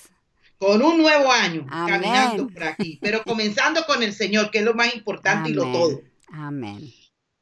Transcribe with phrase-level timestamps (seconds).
[0.58, 4.74] Con un nuevo año caminando por aquí, pero comenzando con el Señor, que es lo
[4.74, 6.00] más importante y lo todo.
[6.32, 6.92] Amén.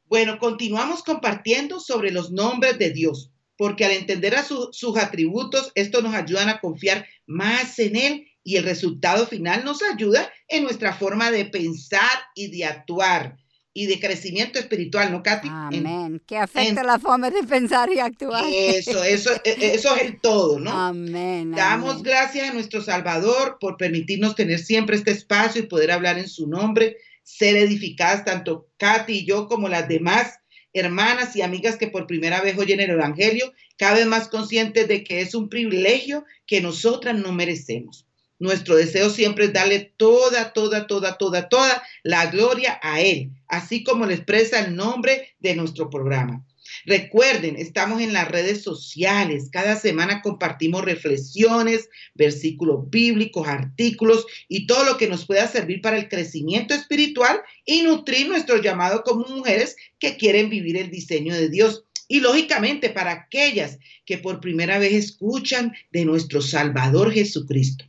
[0.06, 6.02] Bueno, continuamos compartiendo sobre los nombres de Dios, porque al entender a sus atributos, esto
[6.02, 10.92] nos ayuda a confiar más en Él y el resultado final nos ayuda en nuestra
[10.94, 13.38] forma de pensar y de actuar
[13.76, 15.48] y de crecimiento espiritual, ¿no, Katy?
[15.50, 16.22] Amén.
[16.24, 18.44] que afecta la forma de pensar y actuar.
[18.46, 20.70] Eso, eso, e, e, eso es el todo, ¿no?
[20.70, 21.50] Amén.
[21.50, 26.28] Damos gracias a nuestro Salvador por permitirnos tener siempre este espacio y poder hablar en
[26.28, 30.38] su nombre, ser edificadas tanto Katy y yo como las demás
[30.72, 35.04] hermanas y amigas que por primera vez oyen el Evangelio, cada vez más conscientes de
[35.04, 38.06] que es un privilegio que nosotras no merecemos.
[38.40, 43.84] Nuestro deseo siempre es darle toda, toda, toda, toda, toda la gloria a Él, así
[43.84, 46.44] como le expresa el nombre de nuestro programa.
[46.86, 49.48] Recuerden, estamos en las redes sociales.
[49.50, 55.96] Cada semana compartimos reflexiones, versículos bíblicos, artículos y todo lo que nos pueda servir para
[55.96, 61.48] el crecimiento espiritual y nutrir nuestro llamado como mujeres que quieren vivir el diseño de
[61.48, 61.84] Dios.
[62.06, 67.86] Y lógicamente para aquellas que por primera vez escuchan de nuestro Salvador Jesucristo.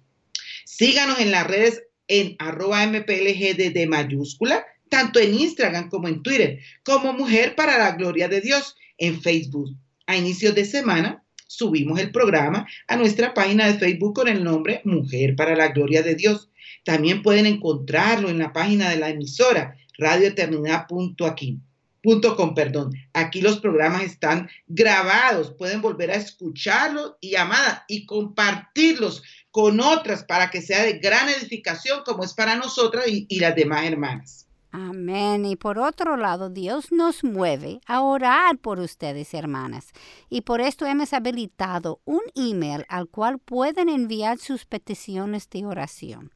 [0.63, 7.13] Síganos en las redes en arroba mplg mayúscula, tanto en Instagram como en Twitter, como
[7.13, 9.75] Mujer para la Gloria de Dios en Facebook.
[10.07, 14.81] A inicios de semana subimos el programa a nuestra página de Facebook con el nombre
[14.84, 16.50] Mujer para la Gloria de Dios.
[16.84, 22.53] También pueden encontrarlo en la página de la emisora radioeternidad.com.
[22.53, 22.94] Perdón.
[23.13, 30.24] Aquí los programas están grabados, pueden volver a escucharlos y amada y compartirlos con otras
[30.24, 34.44] para que sea de gran edificación como es para nosotras y, las demás hermanas.
[34.75, 35.46] Amén.
[35.46, 39.94] Y por otro lado, Dios nos mueve a orar por ustedes, hermanas.
[40.30, 46.31] Y por esto hemos habilitado un email al cual pueden enviar sus peticiones de oración.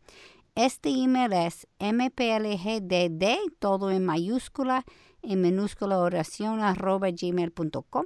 [0.55, 3.25] Este email es mplgdd,
[3.59, 4.85] todo en mayúscula,
[5.21, 8.05] en minúscula oración arroba gmail.com.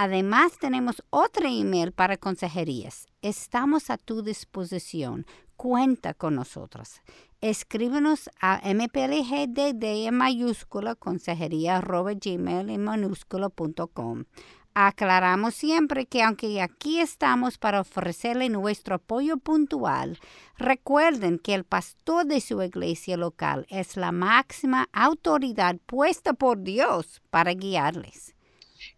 [0.00, 3.08] Además, tenemos otro email para consejerías.
[3.20, 5.26] Estamos a tu disposición.
[5.56, 7.02] Cuenta con nosotros.
[7.40, 14.26] Escríbenos a mplgdd en mayúscula consejería gmail en minúscula.com.
[14.72, 20.20] Aclaramos siempre que aunque aquí estamos para ofrecerle nuestro apoyo puntual,
[20.58, 27.20] recuerden que el pastor de su iglesia local es la máxima autoridad puesta por Dios
[27.30, 28.37] para guiarles.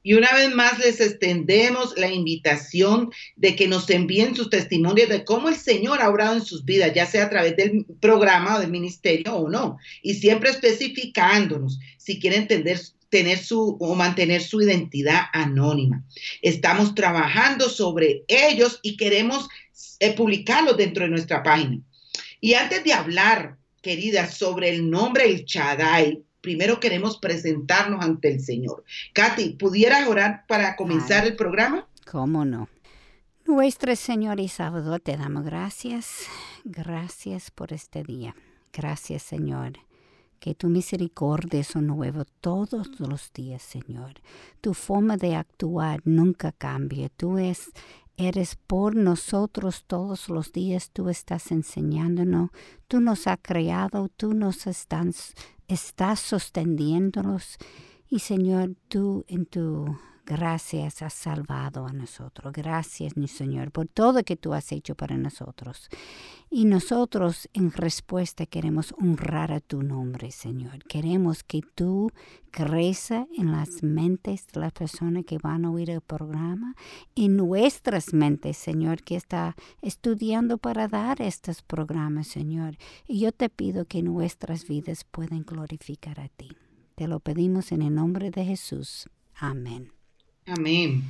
[0.02, 5.24] Y una vez más les extendemos la invitación de que nos envíen sus testimonios de
[5.24, 8.60] cómo el Señor ha obrado en sus vidas, ya sea a través del programa o
[8.60, 9.78] del ministerio o no.
[10.02, 16.04] Y siempre especificándonos si quieren entender tener su o mantener su identidad anónima.
[16.40, 19.48] Estamos trabajando sobre ellos y queremos
[19.98, 21.80] eh, publicarlos dentro de nuestra página.
[22.40, 28.40] Y antes de hablar, queridas, sobre el nombre El Chadai, primero queremos presentarnos ante el
[28.40, 28.84] Señor.
[29.12, 31.86] Katy, ¿pudieras orar para comenzar el programa?
[32.10, 32.68] ¿Cómo no?
[33.46, 36.26] Nuestro Señor y Salvador, te damos gracias.
[36.64, 38.34] Gracias por este día.
[38.72, 39.72] Gracias, Señor.
[40.38, 44.14] Que tu misericordia son nuevos todos los días, Señor.
[44.60, 47.08] Tu forma de actuar nunca cambia.
[47.08, 47.72] Tú es,
[48.16, 50.90] eres por nosotros todos los días.
[50.92, 52.50] Tú estás enseñándonos.
[52.88, 54.08] Tú nos has creado.
[54.16, 55.34] Tú nos estás
[55.74, 57.58] estás sosteniéndolos.
[58.08, 59.98] Y Señor, tú en tu
[60.30, 62.52] Gracias, has salvado a nosotros.
[62.52, 65.88] Gracias, mi Señor, por todo que tú has hecho para nosotros.
[66.48, 70.84] Y nosotros en respuesta queremos honrar a tu nombre, Señor.
[70.84, 72.12] Queremos que tú
[72.52, 76.76] crezca en las mentes de las personas que van a oír el programa,
[77.16, 82.76] en nuestras mentes, Señor, que está estudiando para dar estos programas, Señor.
[83.08, 86.56] Y yo te pido que nuestras vidas puedan glorificar a ti.
[86.94, 89.10] Te lo pedimos en el nombre de Jesús.
[89.34, 89.90] Amén.
[90.46, 91.04] Amén.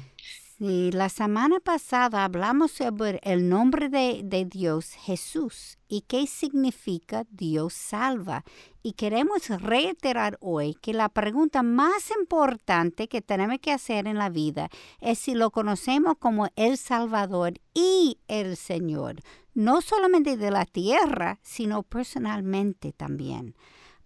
[0.61, 7.25] Sí, la semana pasada hablamos sobre el nombre de, de, Dios, Jesús, y qué significa
[7.31, 8.45] Dios salva.
[8.83, 14.29] Y queremos reiterar hoy que la pregunta más importante que tenemos que hacer en la
[14.29, 14.69] vida
[15.01, 19.23] es si lo conocemos como el Salvador y el Señor,
[19.55, 23.55] no solamente de la tierra, sino personalmente también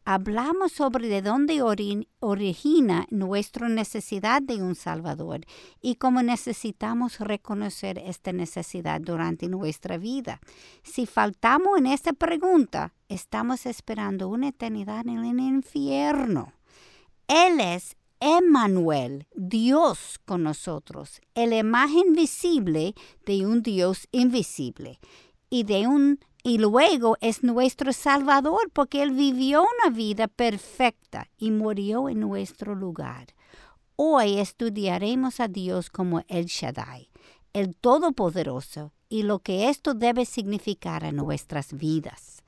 [0.05, 5.41] hablamos sobre de dónde origina nuestra necesidad de un Salvador
[5.81, 10.41] y cómo necesitamos reconocer esta necesidad durante nuestra vida.
[10.83, 16.53] Si faltamos en esta pregunta, estamos esperando una eternidad en el infierno.
[17.27, 22.95] Él es Emmanuel, Dios con nosotros, la imagen visible
[23.27, 24.99] de un Dios invisible
[25.51, 31.51] y de un y luego es nuestro Salvador porque Él vivió una vida perfecta y
[31.51, 33.29] murió en nuestro lugar.
[33.97, 37.09] Hoy estudiaremos a Dios como el Shaddai,
[37.55, 42.43] el Todopoderoso, y lo que esto debe significar a nuestras vidas.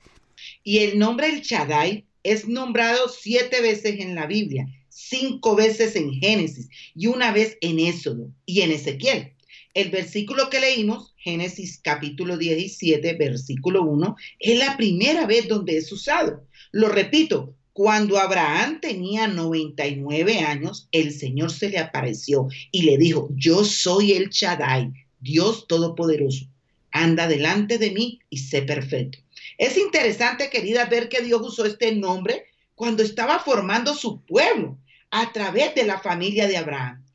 [0.63, 6.11] Y el nombre El Shaddai es nombrado siete veces en la Biblia, cinco veces en
[6.11, 9.36] Génesis y una vez en Éxodo y en Ezequiel.
[9.77, 15.91] El versículo que leímos, Génesis capítulo 17, versículo 1, es la primera vez donde es
[15.91, 16.47] usado.
[16.71, 23.29] Lo repito, cuando Abraham tenía 99 años, el Señor se le apareció y le dijo,
[23.35, 26.47] yo soy el Shaddai, Dios Todopoderoso.
[26.89, 29.19] Anda delante de mí y sé perfecto.
[29.59, 34.79] Es interesante, querida, ver que Dios usó este nombre cuando estaba formando su pueblo
[35.11, 37.06] a través de la familia de Abraham.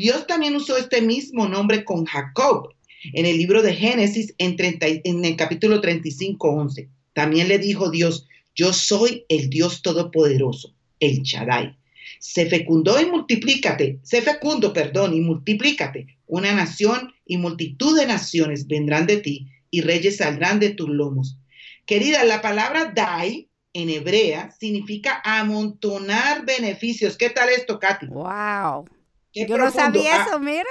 [0.00, 2.70] Dios también usó este mismo nombre con Jacob
[3.12, 6.88] en el libro de Génesis en, en el capítulo 35, 11.
[7.12, 11.76] También le dijo Dios, yo soy el Dios Todopoderoso, el Shaddai.
[12.18, 16.06] Se fecundó y multiplícate, se fecundo, perdón, y multiplícate.
[16.26, 21.36] Una nación y multitud de naciones vendrán de ti y reyes saldrán de tus lomos.
[21.84, 27.18] Querida, la palabra dai en hebrea significa amontonar beneficios.
[27.18, 28.06] ¿Qué tal esto, Katy?
[28.06, 28.86] Wow.
[29.32, 30.64] Yo no sabía eso, mira.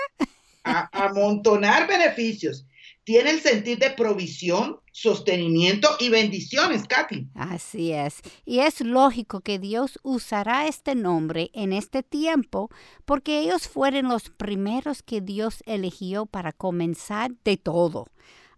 [0.63, 2.65] amontonar beneficios.
[3.03, 7.29] Tiene el sentido de provisión, sostenimiento y bendiciones, Katy.
[7.33, 8.19] Así es.
[8.45, 12.69] Y es lógico que Dios usará este nombre en este tiempo
[13.05, 18.05] porque ellos fueron los primeros que Dios eligió para comenzar de todo.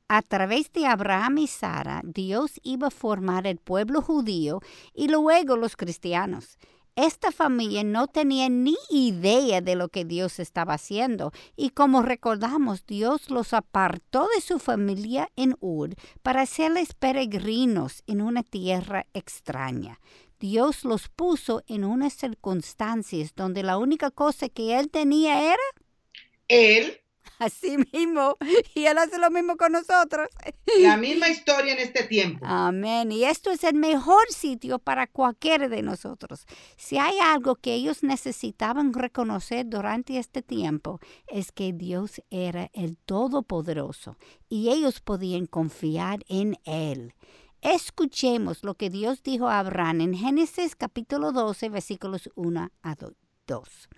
[0.09, 4.59] A través de Abraham y Sara, Dios iba a formar el pueblo judío
[4.93, 6.57] y luego los cristianos.
[6.95, 12.85] Esta familia no tenía ni idea de lo que Dios estaba haciendo y como recordamos,
[12.85, 19.99] Dios los apartó de su familia en Ur para hacerles peregrinos en una tierra extraña.
[20.39, 25.63] Dios los puso en unas circunstancias donde la única cosa que él tenía era...
[26.49, 26.99] Él
[27.41, 28.37] Así mismo.
[28.75, 30.27] Y Él hace lo mismo con nosotros.
[30.79, 32.45] La misma historia en este tiempo.
[32.45, 33.11] Amén.
[33.11, 36.45] Y esto es el mejor sitio para cualquiera de nosotros.
[36.77, 42.97] Si hay algo que ellos necesitaban reconocer durante este tiempo, es que Dios era el
[42.97, 44.17] Todopoderoso
[44.47, 47.15] y ellos podían confiar en Él.
[47.61, 52.95] Escuchemos lo que Dios dijo a Abraham en Génesis capítulo 12, versículos 1 a
[53.47, 53.89] 2.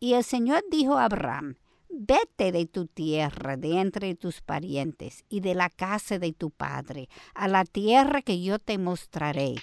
[0.00, 1.56] Y el Señor dijo a Abraham,
[2.00, 7.08] Vete de tu tierra, de entre tus parientes y de la casa de tu padre,
[7.34, 9.56] a la tierra que yo te mostraré.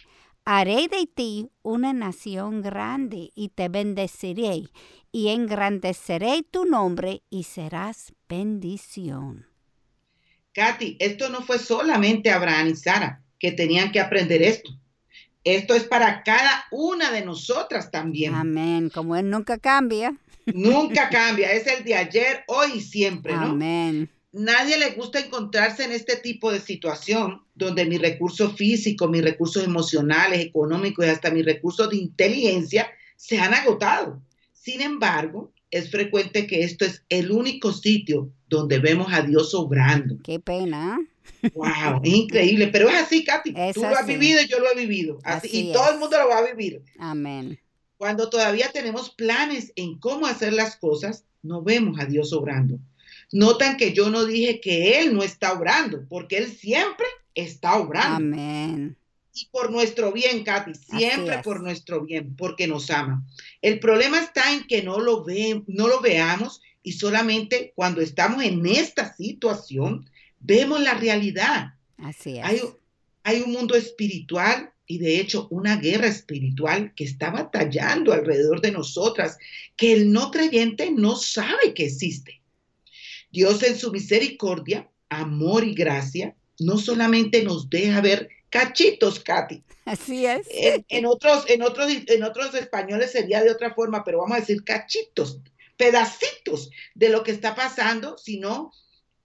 [0.43, 4.63] Haré de ti una nación grande y te bendeciré
[5.13, 9.47] y engrandeceré tu nombre y serás bendición.
[10.51, 14.71] Katy, esto no fue solamente Abraham y Sara que tenían que aprender esto.
[15.45, 18.33] Esto es para cada una de nosotras también.
[18.33, 18.89] Amén.
[18.89, 20.15] Como Él nunca cambia.
[20.47, 23.51] Nunca cambia, es el de ayer, hoy y siempre, ¿no?
[23.51, 24.09] Amén.
[24.31, 29.63] Nadie le gusta encontrarse en este tipo de situación donde mi recurso físico, mis recursos
[29.63, 34.19] emocionales, económicos y hasta mis recursos de inteligencia se han agotado.
[34.51, 40.17] Sin embargo, es frecuente que esto es el único sitio donde vemos a Dios obrando.
[40.23, 40.99] Qué pena.
[41.53, 43.53] Wow, es increíble, pero es así, Katy.
[43.73, 45.19] Tú lo has vivido y yo lo he vivido.
[45.23, 46.81] Así, y todo el mundo lo va a vivir.
[46.97, 47.59] Amén.
[47.97, 52.79] Cuando todavía tenemos planes en cómo hacer las cosas, no vemos a Dios obrando.
[53.31, 58.17] Notan que yo no dije que Él no está obrando, porque Él siempre está obrando.
[58.17, 58.97] Amén.
[59.33, 63.23] Y por nuestro bien, Katy, siempre por nuestro bien, porque nos ama.
[63.61, 68.43] El problema está en que no lo, ve, no lo veamos y solamente cuando estamos
[68.43, 70.09] en esta situación
[70.45, 71.73] vemos la realidad.
[71.97, 72.45] Así es.
[72.45, 72.61] Hay,
[73.23, 78.71] hay un mundo espiritual y de hecho una guerra espiritual que está batallando alrededor de
[78.71, 79.37] nosotras,
[79.75, 82.41] que el no creyente no sabe que existe.
[83.31, 89.63] Dios en su misericordia, amor y gracia, no solamente nos deja ver cachitos, Katy.
[89.85, 90.47] Así es.
[90.49, 94.63] En, otros, en, otros, en otros españoles sería de otra forma, pero vamos a decir
[94.63, 95.41] cachitos,
[95.77, 98.71] pedacitos de lo que está pasando, sino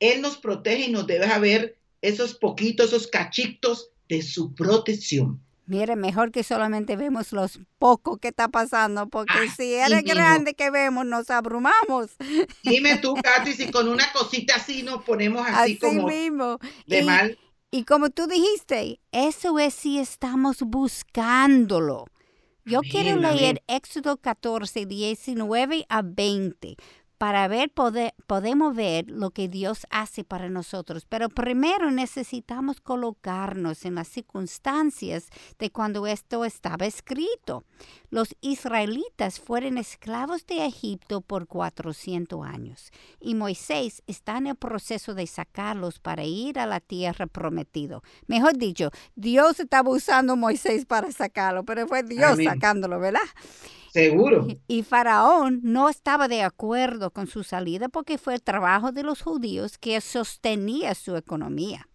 [0.00, 5.40] Él nos protege y nos deja ver esos poquitos, esos cachitos de su protección.
[5.66, 10.68] Mire, mejor que solamente vemos los pocos que está pasando, porque si eres grande que
[10.68, 12.10] vemos, nos abrumamos.
[12.64, 16.58] Dime tú, Katy, si con una cosita así nos ponemos así, como mismo.
[16.88, 17.38] de mal.
[17.70, 22.06] Y como tú dijiste, eso es si estamos buscándolo.
[22.64, 26.76] Yo quiero leer Éxodo 14, 19 a 20,
[27.20, 27.70] para ver,
[28.26, 31.04] podemos ver lo que Dios hace para nosotros.
[31.06, 37.64] Pero primero necesitamos colocarnos en las circunstancias de cuando esto estaba escrito.
[38.08, 45.12] Los israelitas fueron esclavos de Egipto por 400 años y Moisés está en el proceso
[45.12, 48.00] de sacarlos para ir a la tierra prometida.
[48.28, 53.20] Mejor dicho, Dios estaba usando a Moisés para sacarlo, pero fue Dios sacándolo, ¿verdad?
[53.92, 54.46] Seguro.
[54.68, 59.22] Y Faraón no estaba de acuerdo con su salida porque fue el trabajo de los
[59.22, 61.88] judíos que sostenía su economía.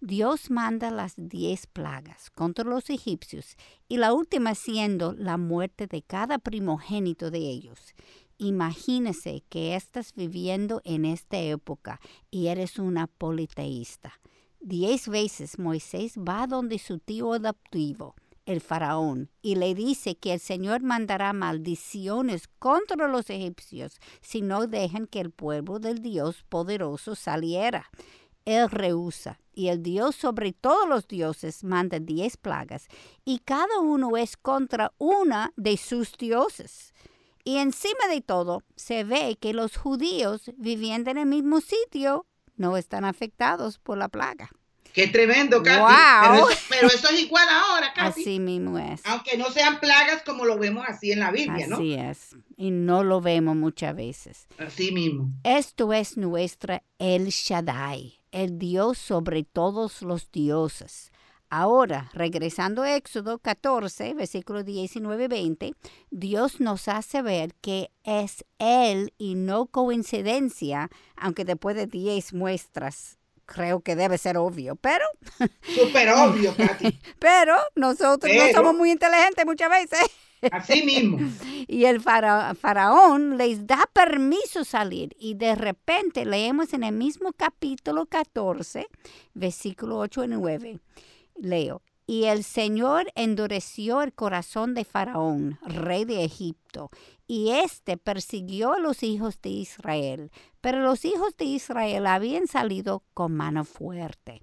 [0.00, 3.56] Dios manda las diez plagas contra los egipcios
[3.88, 7.94] y la última siendo la muerte de cada primogénito de ellos.
[8.38, 14.20] Imagínese que estás viviendo en esta época y eres una politeísta.
[14.60, 18.14] Diez veces Moisés va donde su tío adoptivo
[18.46, 24.66] el faraón y le dice que el Señor mandará maldiciones contra los egipcios si no
[24.66, 27.90] dejan que el pueblo del Dios poderoso saliera.
[28.44, 32.88] Él rehúsa y el Dios sobre todos los dioses manda diez plagas
[33.24, 36.92] y cada uno es contra una de sus dioses.
[37.44, 42.76] Y encima de todo se ve que los judíos viviendo en el mismo sitio no
[42.76, 44.50] están afectados por la plaga.
[44.92, 45.80] Qué tremendo, Katy.
[46.68, 48.20] Pero, eso, es igual ahora, Katy.
[48.20, 49.00] Así mismo es.
[49.04, 51.76] Aunque no sean plagas como lo vemos así en la Biblia, ¿no?
[51.76, 52.36] Así es.
[52.56, 54.46] Y no lo vemos muchas veces.
[54.58, 55.30] Así mismo.
[55.44, 61.12] Esto es nuestra El Shaddai, el Dios sobre todos los dioses.
[61.52, 65.74] Ahora, regresando a Éxodo 14, versículo 19-20,
[66.12, 73.19] Dios nos hace ver que es Él y no coincidencia, aunque después de 10 muestras
[73.52, 75.04] creo que debe ser obvio, pero...
[75.62, 77.00] Súper obvio, Katy.
[77.18, 80.00] pero nosotros no somos muy inteligentes muchas veces.
[80.52, 81.18] Así mismo.
[81.66, 88.06] Y el faraón les da permiso salir y de repente leemos en el mismo capítulo
[88.06, 88.88] 14,
[89.34, 90.80] versículo 8 y 9.
[91.36, 96.90] Leo, y el Señor endureció el corazón de Faraón, rey de Egipto,
[97.28, 100.32] y éste persiguió a los hijos de Israel.
[100.60, 104.40] Pero los hijos de Israel habían salido con mano fuerte.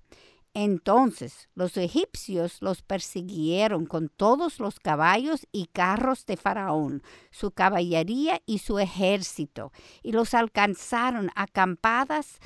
[0.54, 8.42] Entonces los egipcios los persiguieron con todos los caballos y carros de Faraón, su caballería
[8.46, 12.40] y su ejército, y los alcanzaron acampadas,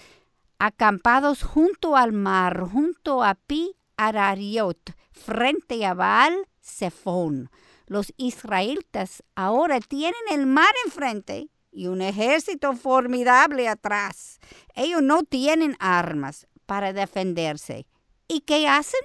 [0.58, 7.50] acampados junto al mar, junto a Pi Arariot, frente a Baal Zephon.
[7.88, 14.40] Los israelitas ahora tienen el mar enfrente y un ejército formidable atrás.
[14.76, 17.86] Ellos no tienen armas para defenderse.
[18.28, 19.02] ¿Y qué hacen?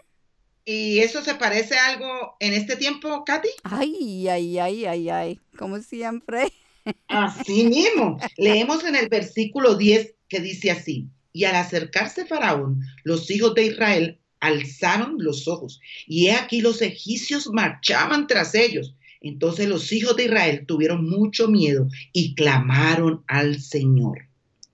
[0.64, 3.49] ¿Y eso se parece a algo en este tiempo, Katy?
[3.62, 6.52] Ay, ay, ay, ay, ay, como siempre.
[7.09, 8.19] Así mismo.
[8.37, 13.66] Leemos en el versículo 10 que dice así, y al acercarse Faraón, los hijos de
[13.66, 18.95] Israel alzaron los ojos, y he aquí los egipcios marchaban tras ellos.
[19.21, 24.26] Entonces los hijos de Israel tuvieron mucho miedo y clamaron al Señor.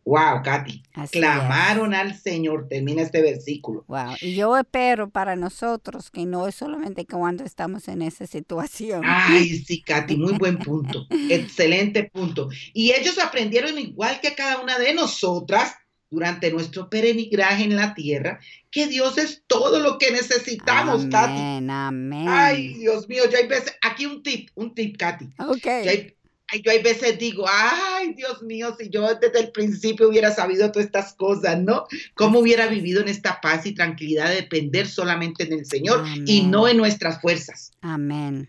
[0.04, 0.82] Wow, Katy.
[1.12, 2.66] clamaron al Señor.
[2.68, 3.84] Termina este versículo.
[3.86, 4.16] Wow.
[4.20, 9.02] Y yo espero para nosotros que no es solamente cuando estamos en esa situación.
[9.04, 11.06] Ay, sí, Katy, muy buen punto.
[11.30, 12.48] Excelente punto.
[12.72, 15.76] Y ellos aprendieron igual que cada una de nosotras
[16.12, 18.38] durante nuestro peregrinaje en la tierra
[18.70, 22.26] que Dios es todo lo que necesitamos, amén, Amén.
[22.28, 25.26] Ay, Dios mío, yo hay veces, aquí un tip, un tip, Katy.
[25.38, 25.64] Ok.
[25.64, 30.30] Yo hay, yo hay veces digo, ay, Dios mío, si yo desde el principio hubiera
[30.30, 31.86] sabido todas estas cosas, ¿no?
[32.14, 36.42] ¿Cómo hubiera vivido en esta paz y tranquilidad de depender solamente en el Señor y
[36.42, 37.72] no en nuestras fuerzas?
[37.80, 38.48] Amén.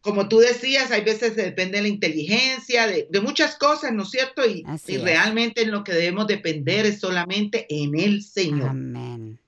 [0.00, 4.04] Como tú decías, hay veces se depende de la inteligencia, de, de muchas cosas, ¿no
[4.04, 4.48] es cierto?
[4.48, 5.02] Y, Así y es.
[5.02, 8.70] realmente en lo que debemos depender es solamente en el Señor.
[8.70, 9.40] Amén.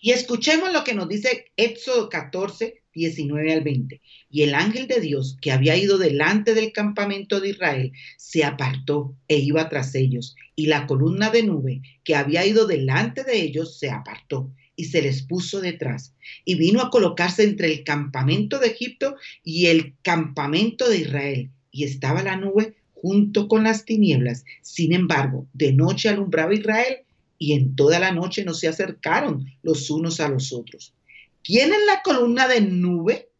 [0.00, 4.00] Y escuchemos lo que nos dice Éxodo 14, 19 al 20.
[4.30, 9.16] Y el ángel de Dios que había ido delante del campamento de Israel se apartó
[9.26, 10.36] e iba tras ellos.
[10.54, 15.02] Y la columna de nube que había ido delante de ellos se apartó y se
[15.02, 16.14] les puso detrás.
[16.44, 21.50] Y vino a colocarse entre el campamento de Egipto y el campamento de Israel.
[21.72, 24.44] Y estaba la nube junto con las tinieblas.
[24.62, 26.98] Sin embargo, de noche alumbraba Israel
[27.38, 30.94] y en toda la noche no se acercaron los unos a los otros.
[31.42, 33.30] ¿Quién es la columna de nube?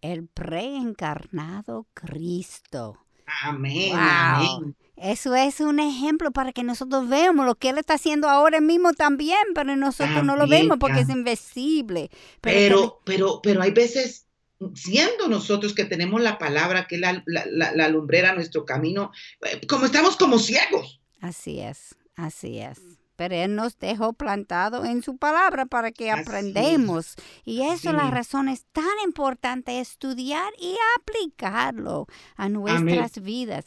[0.00, 2.96] El preencarnado Cristo.
[3.42, 3.98] Amén, Wow.
[3.98, 4.76] amén.
[4.96, 8.94] Eso es un ejemplo para que nosotros veamos lo que Él está haciendo ahora mismo
[8.94, 12.10] también, pero nosotros no lo vemos porque es invisible.
[12.40, 14.26] Pero, pero, pero hay veces,
[14.74, 19.10] siendo nosotros que tenemos la palabra, que es la, la, la, la lumbrera, nuestro camino,
[19.42, 21.00] eh, como estamos como ciegos.
[21.20, 22.80] Así es, así es.
[23.16, 26.26] Pero Él nos dejó plantado en su palabra para que Así es.
[26.28, 27.14] aprendemos.
[27.44, 33.66] Y eso es la razón es tan importante estudiar y aplicarlo a nuestras vidas.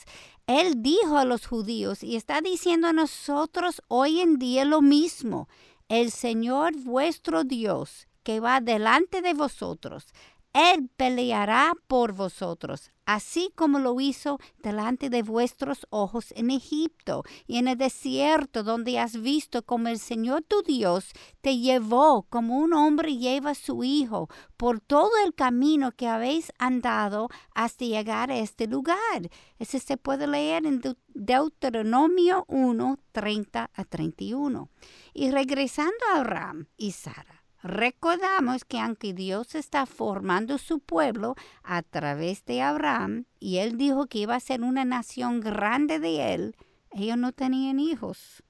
[0.50, 5.48] Él dijo a los judíos y está diciendo a nosotros hoy en día lo mismo.
[5.90, 10.08] El Señor vuestro Dios que va delante de vosotros,
[10.54, 17.58] Él peleará por vosotros, así como lo hizo delante de vuestros ojos en Egipto y
[17.58, 21.12] en el desierto, donde has visto como el Señor tu Dios
[21.42, 26.52] te llevó como un hombre lleva a su hijo por todo el camino que habéis
[26.60, 29.30] andado hasta llegar a este lugar.
[29.58, 34.70] Ese se puede leer en Deut- Deuteronomio 1, 30 a 31.
[35.14, 41.82] Y regresando a Abraham y Sara, recordamos que aunque Dios está formando su pueblo a
[41.84, 46.56] través de Abraham, y él dijo que iba a ser una nación grande de él,
[46.92, 48.44] ellos no tenían hijos.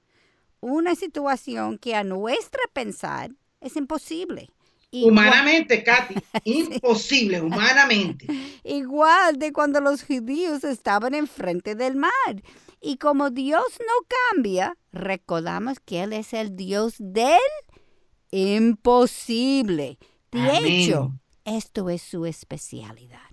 [0.60, 4.50] Una situación que a nuestra pensar es imposible.
[4.92, 8.26] Igual- Humanamente, Katy, imposible, humanamente.
[8.64, 12.10] igual de cuando los judíos estaban enfrente del mar.
[12.80, 17.38] Y como Dios no cambia, recordamos que Él es el Dios del
[18.30, 19.98] imposible.
[20.30, 20.64] De Amén.
[20.66, 21.12] hecho,
[21.44, 23.30] esto es su especialidad.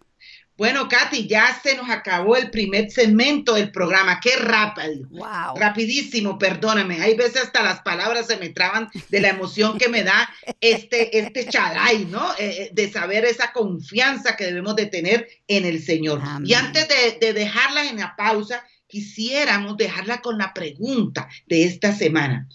[0.58, 4.20] Bueno, Katy, ya se nos acabó el primer segmento del programa.
[4.20, 5.08] Qué rápido.
[5.12, 5.56] ¡Wow!
[5.56, 7.00] Rapidísimo, perdóname.
[7.00, 10.28] Hay veces hasta las palabras se me traban de la emoción que me da
[10.60, 12.32] este, este charay, ¿no?
[12.40, 16.22] Eh, eh, de saber esa confianza que debemos de tener en el Señor.
[16.24, 16.50] Amén.
[16.50, 21.94] Y antes de, de dejarla en la pausa, quisiéramos dejarla con la pregunta de esta
[21.94, 22.48] semana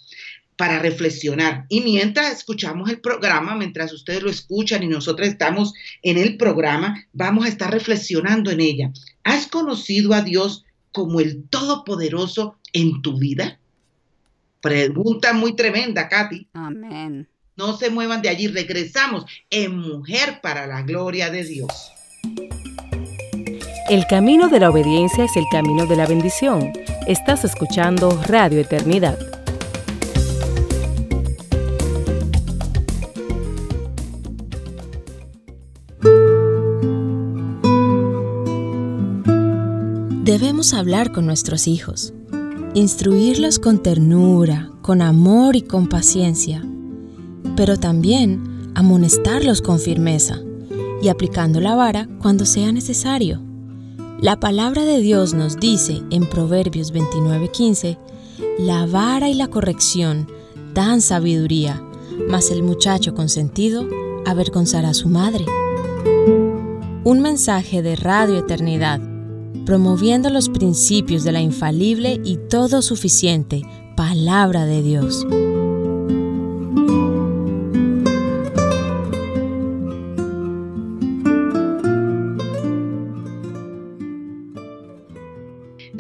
[0.62, 1.66] para reflexionar.
[1.68, 7.05] Y mientras escuchamos el programa, mientras ustedes lo escuchan y nosotros estamos en el programa,
[7.12, 8.92] vamos a estar reflexionando en ella.
[9.25, 13.59] ¿Has conocido a Dios como el Todopoderoso en tu vida?
[14.61, 16.46] Pregunta muy tremenda, Katy.
[16.53, 17.27] Amén.
[17.57, 18.46] No se muevan de allí.
[18.46, 21.72] Regresamos en Mujer para la Gloria de Dios.
[23.88, 26.72] El camino de la obediencia es el camino de la bendición.
[27.09, 29.41] Estás escuchando Radio Eternidad.
[40.33, 42.14] Debemos hablar con nuestros hijos,
[42.73, 46.64] instruirlos con ternura, con amor y con paciencia,
[47.55, 50.40] pero también amonestarlos con firmeza
[51.03, 53.42] y aplicando la vara cuando sea necesario.
[54.23, 57.99] La palabra de Dios nos dice en Proverbios 29:15,
[58.59, 60.29] la vara y la corrección
[60.73, 61.83] dan sabiduría,
[62.31, 63.87] mas el muchacho consentido
[64.25, 65.45] avergonzará a su madre.
[67.05, 69.12] Un mensaje de Radio Eternidad
[69.66, 73.62] promoviendo los principios de la infalible y todo suficiente
[73.96, 75.26] palabra de Dios.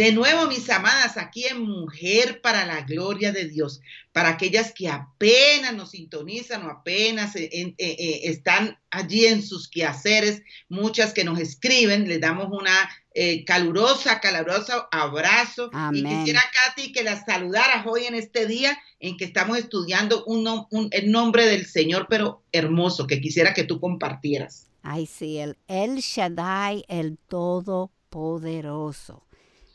[0.02, 4.88] De nuevo, mis amadas, aquí en Mujer para la Gloria de Dios, para aquellas que
[4.88, 11.22] apenas nos sintonizan o apenas eh, eh, eh, están allí en sus quehaceres, muchas que
[11.22, 12.72] nos escriben, les damos una
[13.14, 15.70] eh, calurosa, caluroso abrazo.
[15.92, 20.68] Y quisiera, Katy, que la saludaras hoy en este día en que estamos estudiando un,
[20.90, 24.66] el nombre del Señor, pero hermoso, que quisiera que tú compartieras.
[24.82, 29.26] Ay, sí, el El Shaddai, el Todopoderoso.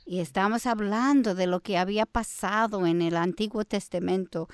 [0.06, 4.47] Y estamos hablando de lo que había pasado en el Antiguo Testamento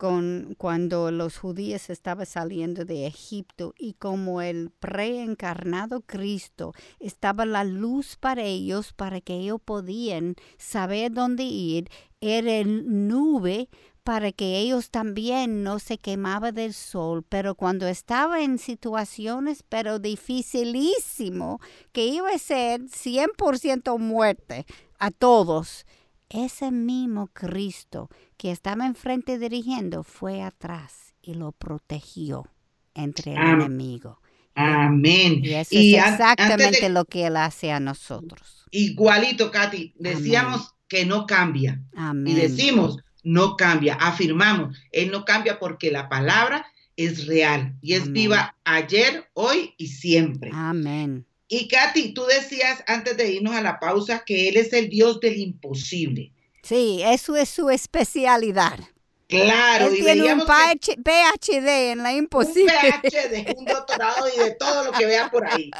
[0.00, 7.64] con, cuando los judíos estaban saliendo de Egipto y como el preencarnado Cristo estaba la
[7.64, 11.90] luz para ellos, para que ellos podían saber dónde ir,
[12.22, 13.68] era nube
[14.02, 19.98] para que ellos también no se quemaban del sol, pero cuando estaba en situaciones pero
[19.98, 21.60] dificilísimo,
[21.92, 24.64] que iba a ser 100% muerte
[24.98, 25.84] a todos,
[26.30, 32.46] ese mismo Cristo que estaba enfrente dirigiendo fue atrás y lo protegió
[32.94, 34.20] entre el enemigo.
[34.54, 35.40] Amén.
[35.42, 38.66] Y eso es exactamente lo que Él hace a nosotros.
[38.70, 39.94] Igualito, Katy.
[39.98, 41.82] Decíamos que no cambia.
[42.24, 43.94] Y decimos, no cambia.
[43.94, 46.66] Afirmamos, Él no cambia porque la palabra
[46.96, 50.50] es real y es viva ayer, hoy y siempre.
[50.52, 51.26] Amén.
[51.52, 55.18] Y Katy, tú decías antes de irnos a la pausa que Él es el Dios
[55.18, 56.32] del imposible.
[56.62, 58.78] Sí, eso es su especialidad.
[59.26, 62.72] Claro, Él tiene un PhD en la imposible.
[62.72, 65.72] Un PhD, un doctorado y de todo lo que vea por ahí.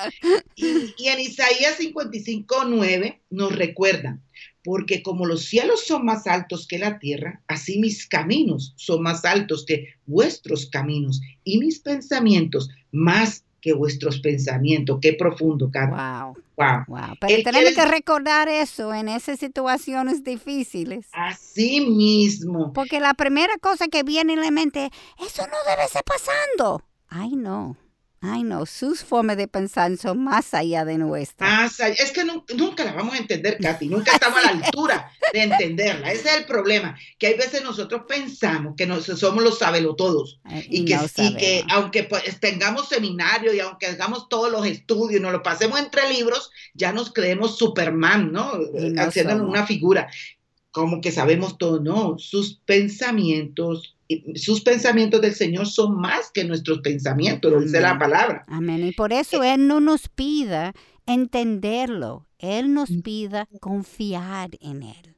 [0.56, 4.24] Y, y en Isaías 55, 9 nos recuerdan,
[4.64, 9.24] porque como los cielos son más altos que la tierra, así mis caminos son más
[9.24, 14.99] altos que vuestros caminos y mis pensamientos más que vuestros pensamientos.
[15.01, 15.99] Qué profundo, Carlos.
[15.99, 16.85] Wow.
[16.88, 17.16] Wow.
[17.20, 21.07] Pero tenemos que recordar eso en esas situaciones difíciles.
[21.12, 22.73] Así mismo.
[22.73, 24.90] Porque la primera cosa que viene en la mente,
[25.25, 26.83] eso no debe ser pasando.
[27.09, 27.77] Ay, no.
[28.22, 31.80] Ay, no, sus formas de pensar son más allá de nuestras.
[31.80, 33.88] Es que nunca la vamos a entender, Katy.
[33.88, 36.12] Nunca estamos a la altura de entenderla.
[36.12, 36.98] Ese es el problema.
[37.18, 40.38] Que hay veces nosotros pensamos que somos los sabelotodos.
[40.50, 45.18] Eh, y, que, y que aunque pues, tengamos seminario y aunque hagamos todos los estudios
[45.18, 48.52] y nos lo pasemos entre libros, ya nos creemos Superman, ¿no?
[48.98, 50.11] Haciendo una figura.
[50.72, 51.80] Como que sabemos todo.
[51.80, 53.96] No, sus pensamientos
[54.35, 58.44] sus pensamientos del Señor son más que nuestros pensamientos, lo dice la palabra.
[58.49, 58.87] Amén.
[58.87, 60.75] Y por eso Él no nos pida
[61.07, 63.01] entenderlo, Él nos mm.
[63.03, 65.16] pida confiar en Él.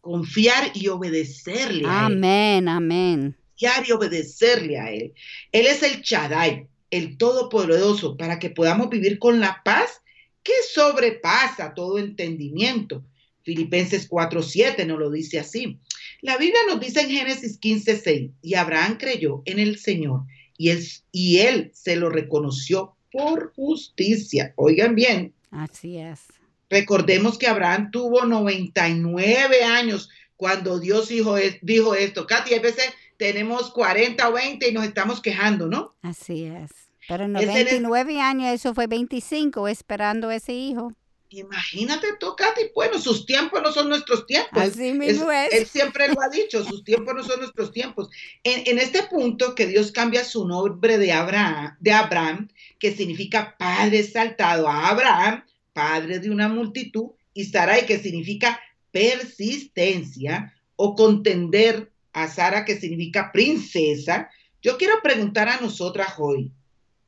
[0.00, 2.14] Confiar y obedecerle a Él.
[2.14, 3.36] Amén, amén.
[3.50, 5.14] Confiar y obedecerle a Él.
[5.52, 10.00] Él es el Chadai, el Todopoderoso, para que podamos vivir con la paz
[10.42, 13.04] que sobrepasa todo entendimiento.
[13.42, 15.80] Filipenses 4:7 nos lo dice así.
[16.26, 20.22] La Biblia nos dice en Génesis 15:6, y Abraham creyó en el Señor
[20.58, 24.52] y él, y él se lo reconoció por justicia.
[24.56, 25.34] Oigan bien.
[25.52, 26.24] Así es.
[26.68, 32.26] Recordemos que Abraham tuvo 99 años cuando Dios dijo, dijo esto.
[32.26, 32.86] Katy, a veces
[33.18, 35.94] tenemos 40 o 20 y nos estamos quejando, ¿no?
[36.02, 36.72] Así es.
[37.06, 40.92] Pero en 99 años, eso fue 25 esperando ese hijo.
[41.30, 44.62] Imagínate tú, Katy, bueno, sus tiempos no son nuestros tiempos.
[44.62, 48.08] Así mismo es, Él siempre lo ha dicho, sus tiempos no son nuestros tiempos.
[48.44, 53.98] En, este punto que Dios cambia su nombre de Abraham, de Abraham, que significa padre
[54.00, 58.60] exaltado, a Abraham, padre de una multitud, y Sarai, que significa
[58.92, 64.30] persistencia, o contender a Sara, que significa princesa,
[64.62, 66.52] yo quiero preguntar a nosotras hoy,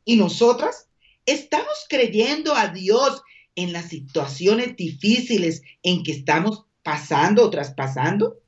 [0.05, 0.89] ¿y nosotras?
[1.27, 3.23] ¿Estamos creyendo a Dios
[3.59, 8.41] en las situaciones difíciles en que estamos pasando o traspasando?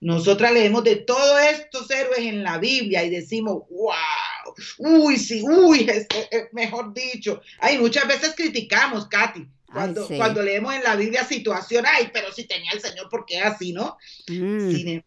[0.00, 5.88] Nosotras leemos de todos estos héroes en la Biblia y decimos, wow, uy, sí, uy,
[5.88, 6.06] es,
[6.52, 7.40] mejor dicho.
[7.58, 12.44] Ay, muchas veces criticamos, Katy, cuando, cuando leemos en la Biblia situación, ay, pero si
[12.44, 13.96] tenía el Señor, ¿por qué así, no?
[14.28, 14.86] Mm.
[14.86, 15.02] Em,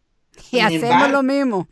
[0.50, 1.68] y hacemos lo mismo.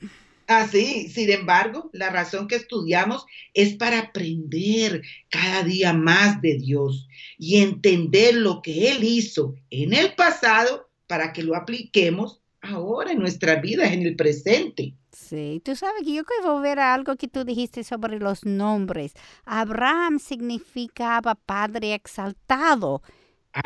[0.46, 7.09] Así, sin embargo, la razón que estudiamos es para aprender cada día más de Dios
[7.37, 13.18] y entender lo que Él hizo en el pasado para que lo apliquemos ahora en
[13.18, 14.94] nuestra vida, en el presente.
[15.12, 19.14] Sí, tú sabes que yo quiero ver a algo que tú dijiste sobre los nombres.
[19.44, 23.02] Abraham significaba padre exaltado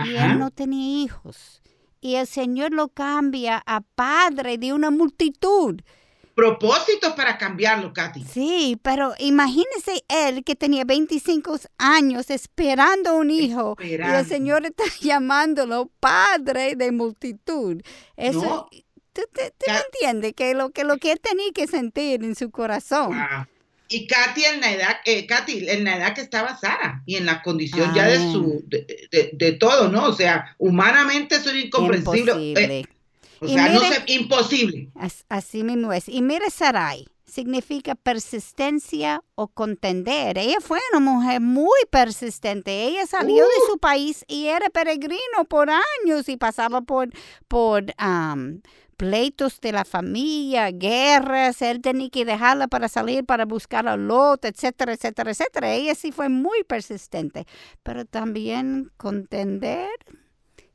[0.04, 1.60] y él no tenía hijos.
[2.00, 5.80] Y el Señor lo cambia a padre de una multitud
[6.40, 8.24] propósitos para cambiarlo, Katy.
[8.24, 14.84] Sí, pero imagínese él que tenía 25 años esperando un hijo y el Señor está
[15.02, 17.82] llamándolo padre de multitud.
[18.16, 18.70] Eso,
[19.12, 20.32] ¿tú, te, entiendes?
[20.34, 23.12] Que lo, que lo que él tenía que sentir en su corazón.
[23.90, 27.26] Y Katy en la edad, eh, Katy, en la edad que estaba Sara y en
[27.26, 30.06] la condición ya de su, de, de, todo, ¿no?
[30.06, 32.32] O sea, humanamente eso es incomprensible.
[32.52, 32.86] Eh,
[33.40, 34.90] o sea, no sé, imposible.
[35.28, 36.08] Así mismo es.
[36.08, 40.36] Y mire Sarai, significa persistencia o contender.
[40.36, 42.84] Ella fue una mujer muy persistente.
[42.84, 47.08] Ella salió de su país y era peregrino por años y pasaba por,
[47.48, 47.86] por
[48.96, 51.62] pleitos de la familia, guerras.
[51.62, 55.72] Él tenía que dejarla para salir para buscar a Lot, etcétera, etcétera, etcétera.
[55.72, 57.46] Ella sí fue muy persistente,
[57.82, 59.88] pero también contender.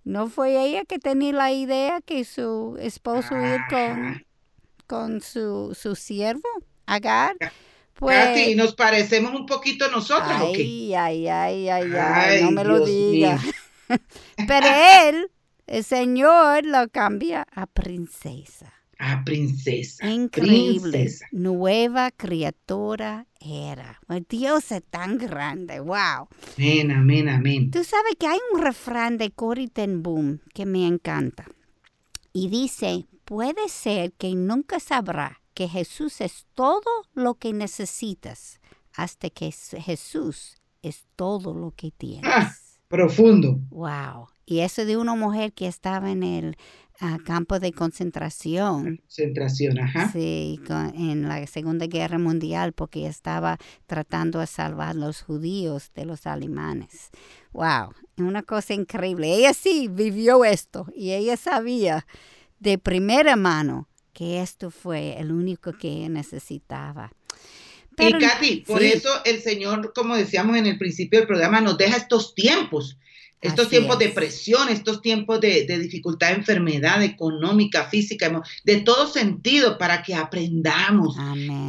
[0.06, 4.26] ¿No fue ella que tenía la idea que su esposo iba con
[4.88, 6.48] con su, su siervo,
[6.86, 7.36] Agar.
[7.96, 10.38] Pues, nos parecemos un poquito nosotros.
[10.40, 13.40] Ay, ay, ay, ay, ay, no me lo diga.
[14.48, 14.68] Pero
[15.04, 15.32] él,
[15.66, 18.75] el Señor, lo cambia a princesa.
[18.98, 20.10] A princesa.
[20.10, 21.12] Increíble.
[21.32, 24.00] Nueva criatura era.
[24.30, 25.80] Dios es tan grande.
[25.80, 26.30] Wow.
[26.58, 27.72] Amén, amén, amén.
[27.72, 31.46] Tú sabes que hay un refrán de Cory Ten Boom que me encanta.
[32.32, 38.60] Y dice, puede ser que nunca sabrá que Jesús es todo lo que necesitas
[38.94, 42.24] hasta que Jesús es todo lo que tienes.
[42.26, 42.54] Ah,
[42.88, 43.60] profundo.
[43.70, 44.28] Wow.
[44.46, 46.58] Y eso de una mujer que estaba en el
[47.00, 48.98] ah, campo de concentración.
[48.98, 50.12] Concentración, ajá.
[50.12, 50.60] Sí,
[50.96, 56.26] en la Segunda Guerra Mundial porque estaba tratando de salvar a los judíos de los
[56.26, 57.10] alemanes.
[57.54, 59.34] Wow, una cosa increíble.
[59.34, 62.06] Ella sí vivió esto y ella sabía
[62.60, 67.12] de primera mano que esto fue el único que necesitaba.
[67.98, 71.98] y Katy, por eso el Señor, como decíamos en el principio del programa, nos deja
[71.98, 72.98] estos tiempos,
[73.42, 80.04] estos tiempos de presión, estos tiempos de, dificultad, enfermedad económica, física, de todo sentido, para
[80.04, 81.16] que aprendamos,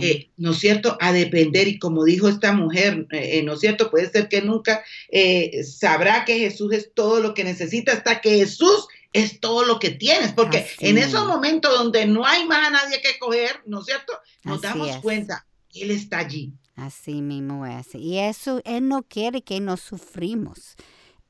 [0.00, 1.68] eh, ¿no es cierto?, a depender.
[1.68, 6.24] Y como dijo esta mujer, eh, ¿no es cierto?, puede ser que nunca eh, sabrá
[6.24, 10.32] que Jesús es todo lo que necesita hasta que Jesús es todo lo que tienes,
[10.32, 14.12] porque en esos momentos donde no hay más a nadie que coger, ¿no es cierto?
[14.44, 16.52] Nos damos cuenta, Él está allí.
[16.74, 17.94] Así mismo es.
[17.94, 20.76] Y eso, Él no quiere que nos sufrimos.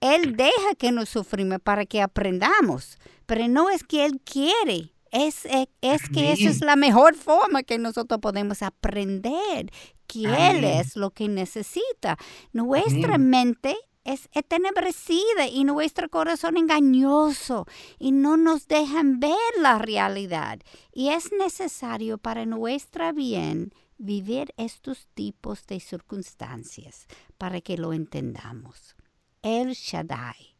[0.00, 4.92] Él deja que nos sufrimos para que aprendamos, pero no es que Él quiere.
[5.12, 5.46] Es,
[5.80, 9.70] es, que esa es la mejor forma que nosotros podemos aprender
[10.06, 12.18] que Él es lo que necesita.
[12.52, 17.66] Nuestra mente es entenebrecida y nuestro corazón engañoso
[17.98, 20.60] y no nos dejan ver la realidad.
[20.92, 27.06] Y es necesario para nuestra bien vivir estos tipos de circunstancias
[27.38, 28.95] para que lo entendamos.
[29.42, 30.56] El Shaddai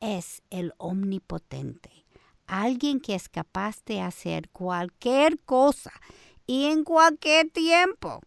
[0.00, 2.06] es el omnipotente,
[2.46, 5.92] alguien que es capaz de hacer cualquier cosa
[6.46, 8.20] y en cualquier tiempo.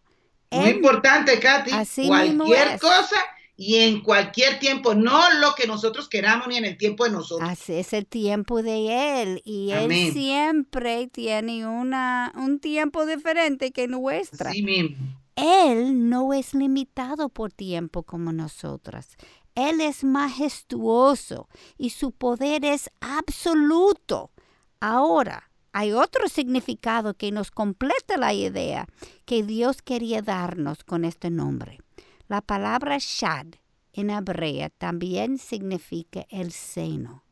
[0.51, 1.71] Muy importante, Katy.
[2.07, 3.17] cualquier cosa
[3.55, 7.49] y en cualquier tiempo, no lo que nosotros queramos ni en el tiempo de nosotros.
[7.49, 13.87] Así es el tiempo de Él y Él siempre tiene una, un tiempo diferente que
[13.87, 14.51] nuestra.
[14.51, 14.97] Sí mismo.
[15.35, 19.17] Él no es limitado por tiempo como nosotras.
[19.55, 24.31] Él es majestuoso y su poder es absoluto.
[24.79, 28.87] Ahora, hay otro significado que nos completa la idea
[29.25, 31.79] que Dios quería darnos con este nombre.
[32.27, 33.47] La palabra shad
[33.91, 37.23] en hebrea también significa el seno,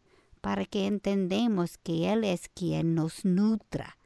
[0.42, 3.98] para que entendamos que Él es quien nos nutra.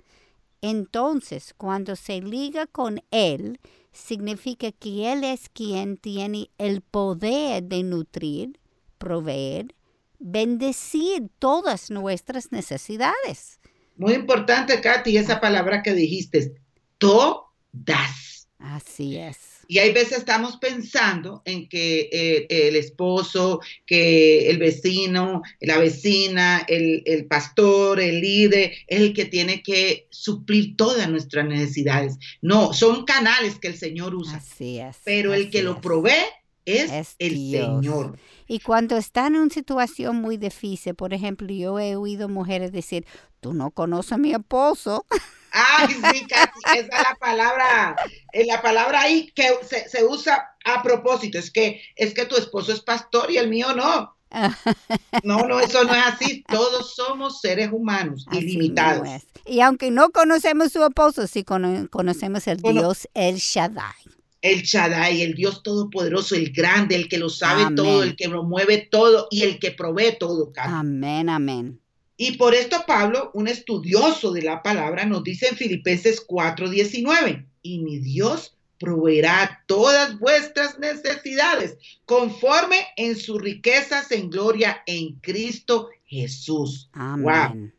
[0.62, 3.60] Entonces, cuando se liga con Él,
[3.96, 8.60] significa que Él es quien tiene el poder de nutrir,
[8.98, 9.74] proveer,
[10.20, 13.60] bendecir todas nuestras necesidades.
[13.98, 16.56] Muy importante, Katy, esa palabra que dijiste,
[16.98, 18.50] todas.
[18.60, 19.55] Así es.
[19.68, 26.66] Y hay veces estamos pensando en que eh, el esposo, que el vecino, la vecina,
[26.68, 32.18] el, pastor, el líder, es el que tiene que suplir todas nuestras necesidades.
[32.42, 34.38] No, son canales que el Señor usa.
[34.38, 34.98] Así es.
[35.04, 36.12] Pero el que lo provee
[36.66, 38.18] es, el Señor.
[38.48, 43.06] Y cuando están en una situación muy difícil, por ejemplo, yo he oído mujeres decir,
[43.40, 45.06] tú no conoces a mi esposo.
[45.56, 47.96] Ay, sí, casi, esa es la palabra,
[48.34, 52.74] eh, la palabra ahí que se, usa a propósito, es que, es que tu esposo
[52.74, 54.14] es pastor y el mío no.
[55.24, 56.44] No, no, eso no es así.
[56.48, 59.08] Todos somos seres humanos ilimitados.
[59.46, 63.94] Y aunque no conocemos su esposo, sí conocemos el Dios El Shaddai.
[64.42, 68.44] El Shaddai, el Dios todopoderoso, el grande, el que lo sabe todo, el que lo
[68.44, 70.52] mueve todo y el que provee todo.
[70.58, 71.80] Amén, amén.
[72.18, 77.80] Y por esto Pablo, un estudioso de la palabra, nos dice en Filipenses 4:19, y
[77.80, 86.90] mi Dios proveerá todas vuestras necesidades conforme en sus riquezas en gloria en Cristo Jesús.
[86.94, 87.24] Amén.
[87.24, 87.72] Wow.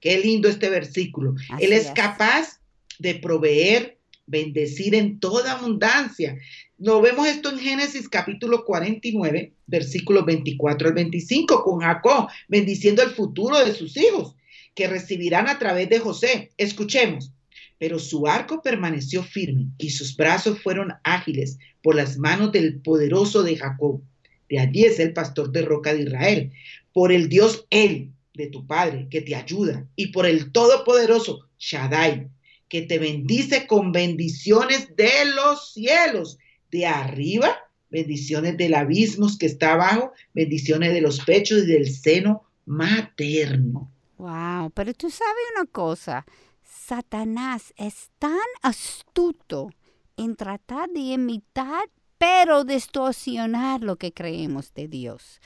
[0.00, 1.34] Qué lindo este versículo.
[1.50, 1.92] Así Él es, es.
[1.92, 2.60] capaz
[2.98, 6.38] de proveer, bendecir en toda abundancia.
[6.84, 13.10] Lo vemos esto en Génesis capítulo 49, versículos 24 al 25, con Jacob bendiciendo el
[13.10, 14.34] futuro de sus hijos,
[14.74, 16.50] que recibirán a través de José.
[16.56, 17.30] Escuchemos.
[17.78, 23.44] Pero su arco permaneció firme y sus brazos fueron ágiles por las manos del poderoso
[23.44, 24.02] de Jacob.
[24.48, 26.50] De allí es el pastor de roca de Israel.
[26.92, 32.26] Por el Dios Él, de tu Padre, que te ayuda, y por el Todopoderoso, Shaddai,
[32.68, 36.38] que te bendice con bendiciones de los cielos,
[36.72, 37.54] de arriba,
[37.90, 43.90] bendiciones del abismo que está abajo, bendiciones de los pechos y del seno materno.
[44.18, 46.24] Wow, pero tú sabes una cosa,
[46.64, 49.70] Satanás es tan astuto
[50.16, 55.40] en tratar de imitar, pero distorsionar lo que creemos de Dios.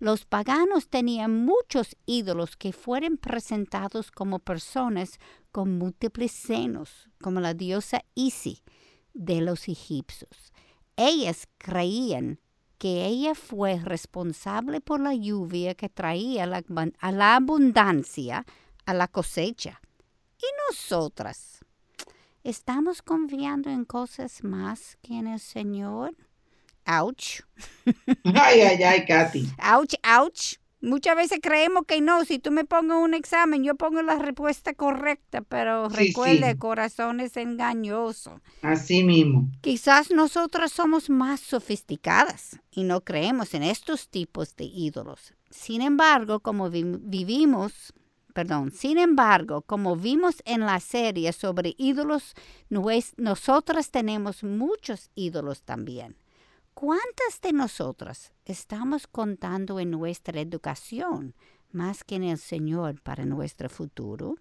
[0.00, 5.20] Los paganos tenían muchos ídolos que fueron presentados como personas
[5.52, 8.62] con múltiples senos, como la diosa Isis
[9.14, 10.51] de los egipcios.
[10.96, 12.38] Ellas creían
[12.78, 16.64] que ella fue responsable por la lluvia que traía la,
[16.98, 18.44] a la abundancia
[18.84, 19.80] a la cosecha.
[20.38, 21.60] Y nosotras,
[22.42, 26.16] ¿estamos confiando en cosas más que en el Señor?
[26.84, 27.42] Ouch.
[28.24, 29.48] Ay, ay, ay, Katy.
[29.62, 30.58] Ouch, ouch.
[30.82, 34.74] Muchas veces creemos que no, si tú me pongo un examen, yo pongo la respuesta
[34.74, 36.52] correcta, pero Sí, recuerda, sí.
[36.52, 38.40] el corazón es engañoso.
[38.62, 39.48] Así mismo.
[39.60, 45.34] Quizás nosotras somos más sofisticadas y no creemos en estos tipos de ídolos.
[45.50, 47.92] Sin embargo, como vi- vivimos,
[48.34, 52.34] perdón, sin embargo, como vimos en la serie sobre ídolos,
[53.16, 56.16] nosotras tenemos muchos ídolos también.
[56.74, 61.34] ¿Cuántas de nosotras estamos contando en nuestra educación
[61.70, 64.36] más que en el Señor para nuestro futuro?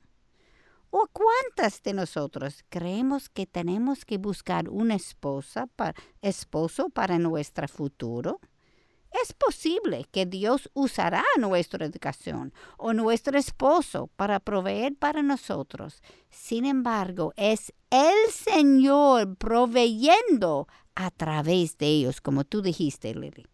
[0.89, 7.67] ¿O cuántas de nosotros creemos que tenemos que buscar una esposa pa- esposo para nuestro
[7.67, 8.39] futuro?
[9.24, 16.02] Es posible que Dios usará nuestra educación o nuestro esposo para proveer para nosotros.
[16.30, 23.45] Sin embargo, es el Señor proveyendo a través de ellos, como tú dijiste, Lily.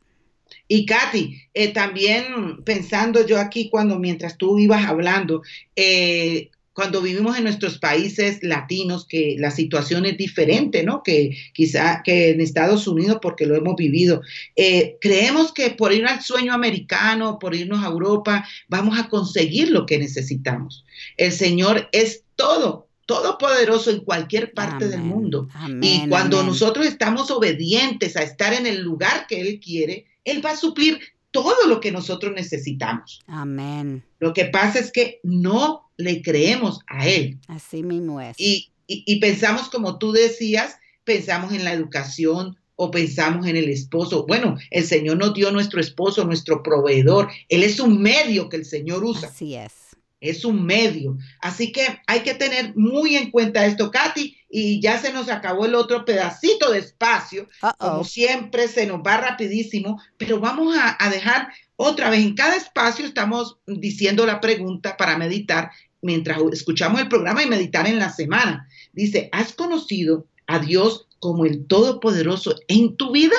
[0.67, 5.41] Y Katy, eh, también pensando yo aquí cuando mientras tú ibas hablando,
[5.75, 11.01] eh, cuando vivimos en nuestros países latinos, que la situación es diferente, ¿no?
[11.01, 14.21] Que quizá que en Estados Unidos, porque lo hemos vivido,
[14.55, 19.71] eh, creemos que por ir al sueño americano, por irnos a Europa, vamos a conseguir
[19.71, 20.85] lo que necesitamos.
[21.17, 25.47] El Señor es todo, todopoderoso en cualquier parte del mundo.
[25.55, 26.51] amén, Y cuando amén.
[26.51, 30.99] nosotros estamos obedientes a estar en el lugar que Él quiere, Él va a suplir
[31.31, 33.19] todo lo que nosotros necesitamos.
[33.27, 34.03] Amén.
[34.19, 38.35] Lo que pasa es que no le creemos a Él Así mismo es.
[38.39, 43.69] y, y- y pensamos, como tú decías, pensamos en la educación o pensamos en el
[43.69, 44.25] esposo.
[44.27, 47.29] Bueno, el Señor nos dio nuestro esposo, nuestro proveedor.
[47.49, 49.29] Él es un medio que el Señor usa.
[49.29, 49.71] Así es.
[50.19, 51.17] Es un medio.
[51.41, 54.35] Así que hay que tener muy en cuenta esto, Katy.
[54.49, 57.47] Y ya se nos acabó el otro pedacito de espacio.
[57.77, 62.21] Como siempre, se nos va rapidísimo, pero vamos a, a dejar otra vez.
[62.21, 65.69] En cada espacio estamos diciendo la pregunta para meditar
[66.01, 68.67] mientras escuchamos el programa y meditar en la semana.
[68.93, 73.35] Dice, ¿has conocido a Dios como el Todopoderoso en tu vida?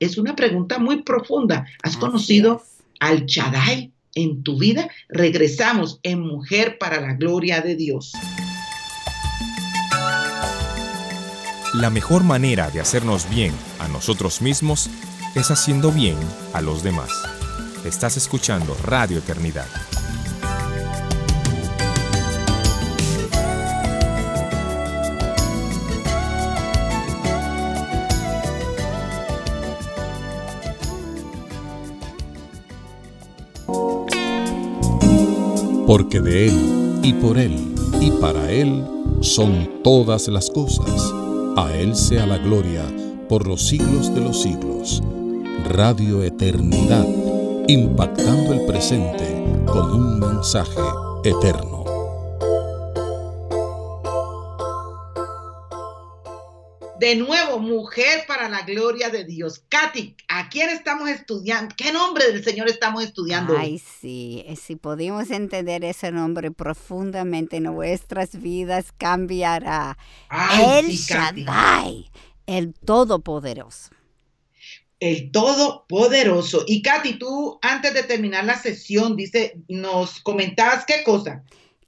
[0.00, 1.66] Es una pregunta muy profunda.
[1.82, 2.82] ¿Has Así conocido es.
[3.00, 4.88] al Chadai en tu vida?
[5.08, 8.12] Regresamos en Mujer para la Gloria de Dios.
[11.74, 14.90] La mejor manera de hacernos bien a nosotros mismos
[15.34, 16.16] es haciendo bien
[16.52, 17.10] a los demás.
[17.84, 19.68] Estás escuchando Radio Eternidad.
[35.92, 37.54] Porque de Él, y por Él,
[38.00, 38.82] y para Él
[39.20, 41.12] son todas las cosas.
[41.54, 42.82] A Él sea la gloria
[43.28, 45.02] por los siglos de los siglos.
[45.68, 47.06] Radio Eternidad,
[47.68, 50.80] impactando el presente con un mensaje
[51.24, 51.81] eterno.
[57.02, 59.64] De nuevo, Mujer para la Gloria de Dios.
[59.68, 61.74] Katy, ¿a quién estamos estudiando?
[61.76, 63.58] ¿Qué nombre del Señor estamos estudiando?
[63.58, 69.98] Ay, sí, eh, si podemos entender ese nombre profundamente, nuestras vidas cambiará.
[70.28, 71.12] Ay, el sí.
[71.12, 72.08] Shaddai,
[72.46, 73.90] El Todopoderoso.
[75.00, 76.62] El Todopoderoso.
[76.68, 81.42] Y Katy, tú antes de terminar la sesión, dice, nos comentabas qué cosa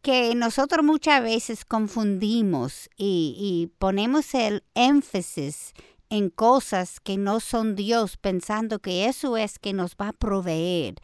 [0.05, 5.73] que nosotros muchas veces confundimos y, y, ponemos el énfasis
[6.11, 10.97] en cosas que no son Dios, pensando que eso es que nos va a proveer.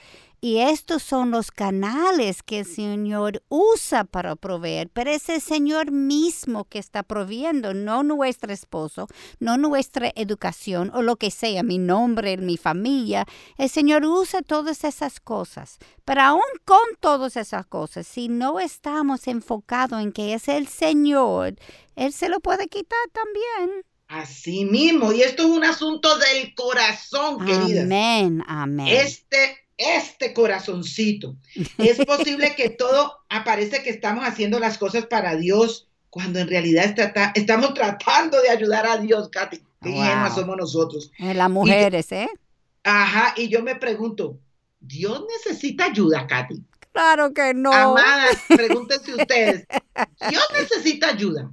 [0.43, 5.91] Y estos son los canales que el Señor usa para proveer, pero es el Señor
[5.91, 9.07] mismo que está proviendo, no nuestro esposo,
[9.39, 13.27] no nuestra educación o lo que sea, mi nombre, mi familia.
[13.59, 15.77] El Señor usa todas esas cosas,
[16.07, 21.57] pero aún con todas esas cosas, si no estamos enfocados en que es el Señor,
[21.97, 23.85] Él se lo puede quitar también.
[24.09, 27.85] Así mismo, y esto es un asunto del corazón, queridas.
[27.85, 28.89] Amén, amén.
[28.89, 31.37] Este este corazoncito.
[31.79, 36.95] Es posible que todo aparece que estamos haciendo las cosas para Dios cuando en realidad
[37.35, 39.63] estamos tratando de ayudar a Dios, Katy.
[39.83, 39.95] Qué
[40.35, 41.11] somos nosotros.
[41.19, 42.29] Eh, las mujeres, ¿eh?
[42.83, 44.39] Ajá, y yo me pregunto,
[44.81, 46.63] ¿Dios necesita ayuda, Katy?
[46.93, 47.73] Claro que no.
[47.73, 49.67] Amadas, pregúntense ustedes,
[50.29, 51.51] ¿Dios necesita ayuda?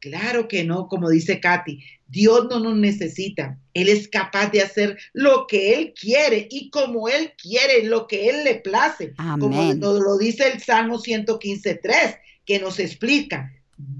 [0.00, 1.82] Claro que no, como dice Katy,
[2.12, 3.58] Dios no nos necesita.
[3.72, 8.28] Él es capaz de hacer lo que Él quiere y como Él quiere, lo que
[8.28, 9.14] Él le place.
[9.40, 13.50] Como lo dice el Salmo 115.3, que nos explica,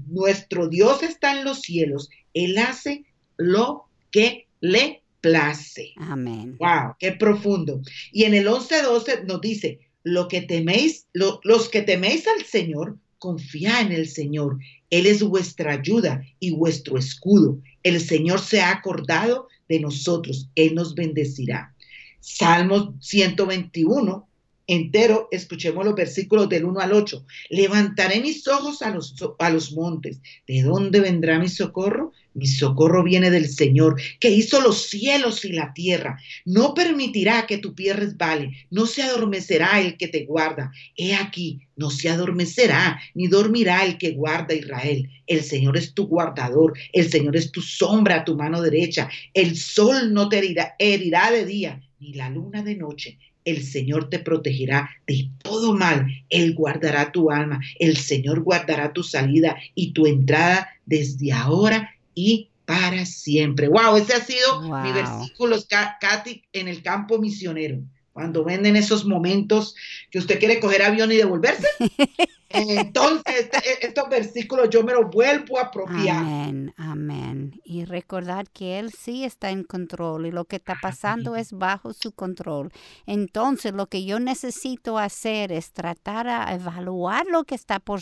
[0.07, 3.03] nuestro Dios está en los cielos, Él hace
[3.35, 5.93] lo que le place.
[5.97, 6.55] Amén.
[6.59, 7.81] Wow, qué profundo.
[8.11, 13.81] Y en el 11.12 nos dice, lo que teméis, los que teméis al Señor, confía
[13.81, 14.59] en el Señor.
[14.89, 17.59] Él es vuestra ayuda y vuestro escudo.
[17.83, 20.49] El Señor se ha acordado de nosotros.
[20.55, 21.75] Él nos bendecirá.
[22.19, 24.27] Salmos 121,
[24.67, 27.25] entero, escuchemos los versículos del 1 al 8.
[27.49, 30.21] Levantaré mis ojos a los, a los montes.
[30.47, 32.11] ¿De dónde vendrá mi socorro?
[32.33, 36.19] Mi socorro viene del Señor, que hizo los cielos y la tierra.
[36.45, 40.71] No permitirá que tu pie resbale, no se adormecerá el que te guarda.
[40.97, 45.09] He aquí, no se adormecerá, ni dormirá el que guarda Israel.
[45.27, 49.09] El Señor es tu guardador, el Señor es tu sombra a tu mano derecha.
[49.33, 53.19] El sol no te herirá, herirá de día, ni la luna de noche.
[53.45, 56.07] El Señor te protegerá de todo mal.
[56.29, 57.59] Él guardará tu alma.
[57.79, 63.67] El Señor guardará tu salida y tu entrada desde ahora y para siempre.
[63.67, 65.57] Wow, ese ha sido mi versículo,
[65.99, 67.81] Katy, en el campo misionero.
[68.13, 69.75] Cuando venden esos momentos
[70.11, 71.67] que usted quiere coger avión y devolverse.
[72.53, 76.17] Entonces, este, e, estos versículos yo me los vuelvo a apropiar.
[76.17, 77.59] Amén, amén.
[77.63, 81.93] Y recordar que Él sí está en control y lo que está pasando es bajo
[81.93, 82.71] su control.
[83.07, 88.01] Entonces, lo que yo necesito hacer es tratar a evaluar lo que está por,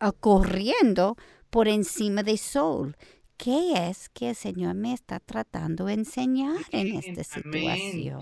[0.00, 1.16] ocurriendo
[1.50, 2.96] por encima del sol.
[3.36, 8.20] ¿Qué es que el Señor me está tratando de enseñar en esta situación?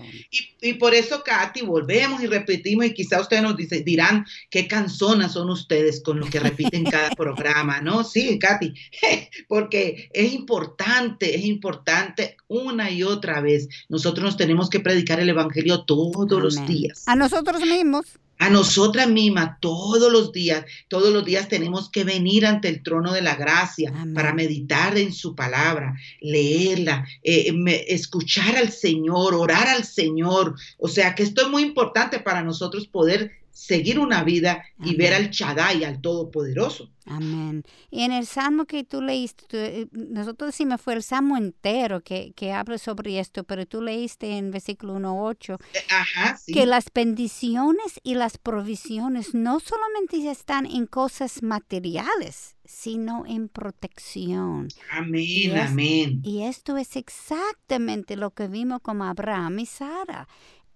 [0.61, 5.33] Y, por eso, Katy, volvemos y repetimos, y quizá ustedes nos dice, dirán qué canzonas
[5.33, 8.03] son ustedes con lo que repiten cada programa, ¿no?
[8.03, 8.73] Sí, Katy,
[9.47, 13.67] porque es importante, es importante una y otra vez.
[13.89, 17.03] Nosotros nos tenemos que predicar el Evangelio todos los días.
[17.07, 22.45] A nosotros mismos a nosotras mismas todos los días, todos los días tenemos que venir
[22.45, 27.53] ante el trono de la gracia para meditar en su palabra, leerla, eh,
[27.87, 30.55] escuchar al Señor, orar al Señor.
[30.77, 35.13] O sea que esto es muy importante para nosotros poder seguir una vida y ver
[35.13, 36.89] al Chadai, al Todopoderoso.
[37.05, 37.63] Amén.
[37.91, 42.33] Y en el salmo que tú leíste, eh, nosotros decimos fue el salmo entero que,
[42.35, 48.15] que habla sobre esto, pero tú leíste en versículo 1.8 eh, que las bendiciones y
[48.15, 54.69] las provisiones no solamente están en cosas materiales, sino en protección.
[54.89, 56.21] Amén, amén.
[56.23, 60.27] Y esto es exactamente lo que vimos con Abraham y Sara.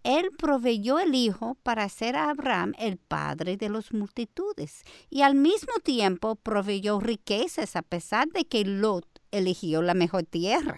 [0.08, 5.36] Él proveyó el hijo para hacer a Abraham el padre de las multitudes y al
[5.36, 10.78] mismo tiempo proveyó riquezas a pesar de que Lot eligió la mejor tierra.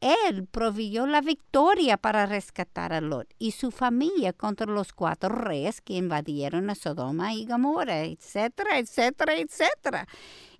[0.00, 5.82] Él proveyó la victoria para rescatar a Lot y su familia contra los cuatro reyes
[5.82, 10.08] que invadieron a Sodoma y Gomorra, etcétera, etcétera, etcétera.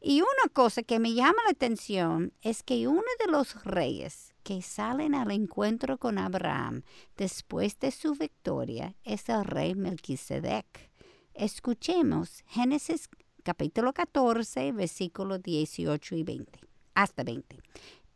[0.03, 4.63] Y una cosa que me llama la atención es que uno de los reyes que
[4.63, 6.83] salen al encuentro con Abraham
[7.17, 10.91] después de su victoria es el rey Melquisedec.
[11.35, 13.09] Escuchemos Génesis
[13.43, 16.61] capítulo 14, versículos 18 y 20,
[16.95, 17.61] hasta 20.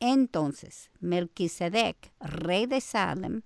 [0.00, 3.42] Entonces Melquisedec, rey de Salem,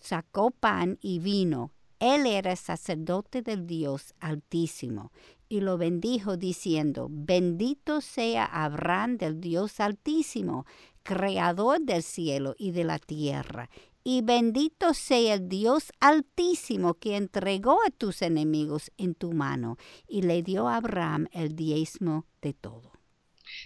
[0.00, 5.12] sacó pan y vino él era sacerdote del Dios Altísimo
[5.48, 10.66] y lo bendijo diciendo, bendito sea Abraham del Dios Altísimo,
[11.02, 13.70] creador del cielo y de la tierra.
[14.04, 19.78] Y bendito sea el Dios Altísimo que entregó a tus enemigos en tu mano
[20.08, 22.90] y le dio a Abraham el diezmo de todo.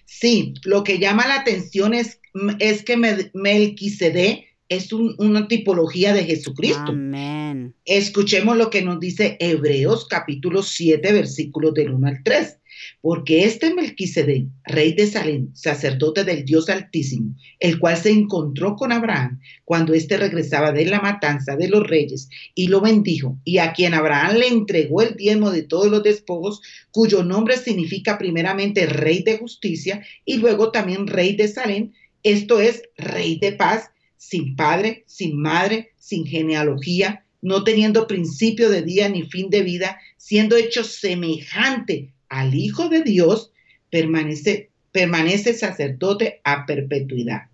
[0.04, 2.20] Sí, lo que llama la atención es,
[2.58, 2.96] es que
[3.32, 6.88] Melquisede es una tipología de Jesucristo.
[6.88, 7.74] Amén.
[7.84, 12.58] Escuchemos lo que nos dice Hebreos capítulo 7, versículos del 1 al 3.
[13.00, 18.92] Porque este Melquisedec, rey de Salem, sacerdote del Dios Altísimo, el cual se encontró con
[18.92, 23.72] Abraham cuando éste regresaba de la matanza de los reyes y lo bendijo, y a
[23.72, 26.60] quien Abraham le entregó el diezmo de todos los despojos,
[26.90, 32.82] cuyo nombre significa primeramente rey de justicia y luego también rey de Salem, esto es
[32.96, 39.22] rey de paz sin padre, sin madre, sin genealogía, no teniendo principio de día ni
[39.22, 43.52] fin de vida, siendo hecho semejante al Hijo de Dios,
[43.90, 47.48] permanece, permanece sacerdote a perpetuidad.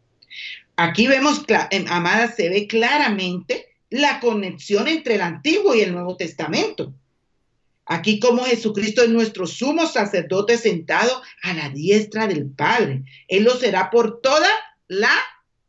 [0.76, 1.44] Aquí vemos,
[1.88, 6.94] amada, se ve claramente la conexión entre el Antiguo y el Nuevo Testamento.
[7.84, 13.02] Aquí como Jesucristo es nuestro sumo sacerdote sentado a la diestra del Padre.
[13.28, 14.48] Él lo será por toda
[14.88, 15.12] la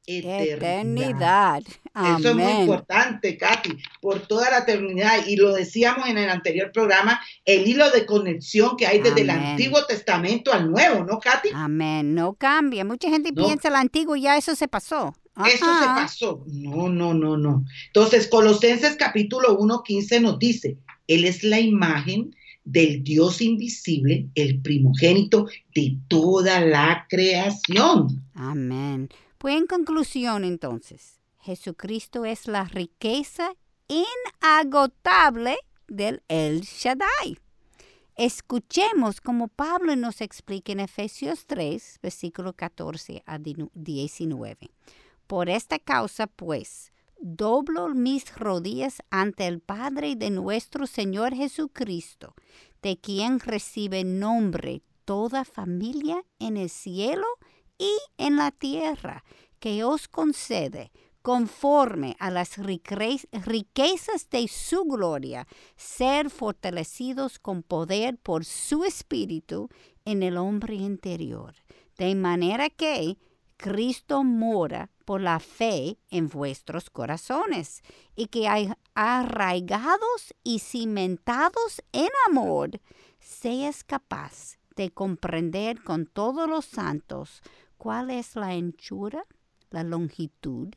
[0.06, 1.64] eternidad.
[1.96, 5.28] Eso es muy importante, Katy, por toda la eternidad.
[5.28, 9.30] Y lo decíamos en el anterior programa, el hilo de conexión que hay desde el
[9.30, 11.50] Antiguo Testamento al Nuevo, ¿no, Katy?
[11.54, 12.84] Amén, no cambia.
[12.84, 15.14] Mucha gente piensa el Antiguo y ya eso se pasó.
[15.46, 16.44] Eso se pasó.
[16.48, 17.64] No, no, no, no.
[17.88, 20.78] Entonces, Colosenses capítulo 1, 15 nos dice,
[21.08, 28.24] Él es la imagen del Dios invisible, el primogénito de toda la creación.
[28.34, 29.10] Amén.
[29.38, 33.54] Pues en conclusión entonces, Jesucristo es la riqueza
[33.90, 35.58] inagotable
[35.90, 37.38] del El Shaddai.
[38.16, 44.70] Escuchemos como Pablo nos explica en Efesios 3, versículo 14 a 19.
[45.28, 52.36] Por esta causa, pues, doblo mis rodillas ante el Padre de nuestro Señor Jesucristo,
[52.82, 57.28] de quien recibe nombre toda familia en el cielo
[57.78, 59.26] y en la tierra,
[59.60, 60.92] que os concede
[61.24, 65.48] conforme a las riquezas de su gloria,
[65.78, 69.70] ser fortalecidos con poder por su espíritu
[70.04, 71.56] en el hombre interior,
[71.98, 73.18] de manera que
[73.56, 77.82] Cristo mora por la fe en vuestros corazones
[78.18, 82.82] y que arraigados y cimentados en amor,
[83.20, 87.42] seas capaz de comprender con todos los santos
[87.78, 89.26] cuál es la anchura,
[89.70, 90.74] la longitud,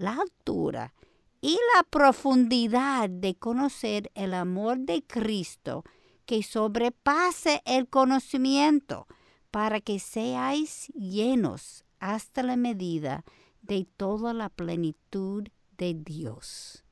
[0.00, 0.94] la altura
[1.42, 5.84] y la profundidad de conocer el amor de Cristo
[6.24, 9.06] que sobrepase el conocimiento,
[9.50, 13.24] para que seáis llenos hasta la medida
[13.62, 16.84] de toda la plenitud de Dios.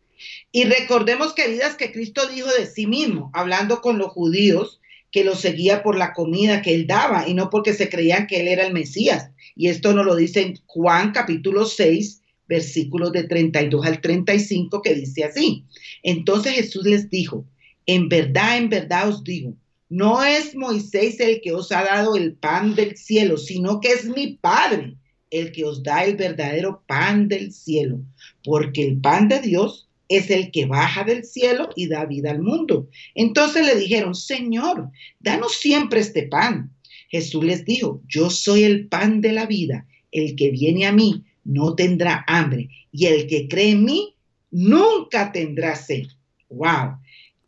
[0.50, 4.80] Y recordemos, queridas, que Cristo dijo de sí mismo, hablando con los judíos,
[5.10, 8.40] que lo seguía por la comida que él daba y no porque se creían que
[8.40, 9.30] él era el Mesías.
[9.56, 12.17] Y esto nos lo dice en Juan capítulo 6,
[12.48, 15.64] versículos de 32 al 35, que dice así.
[16.02, 17.44] Entonces Jesús les dijo,
[17.86, 19.54] en verdad, en verdad os digo,
[19.88, 24.04] no es Moisés el que os ha dado el pan del cielo, sino que es
[24.04, 24.96] mi Padre
[25.30, 28.00] el que os da el verdadero pan del cielo,
[28.44, 32.40] porque el pan de Dios es el que baja del cielo y da vida al
[32.40, 32.88] mundo.
[33.14, 34.90] Entonces le dijeron, Señor,
[35.20, 36.72] danos siempre este pan.
[37.10, 39.86] Jesús les dijo, yo soy el pan de la vida.
[40.10, 44.14] El que viene a mí no tendrá hambre y el que cree en mí
[44.50, 46.04] nunca tendrá sed.
[46.50, 46.98] Wow.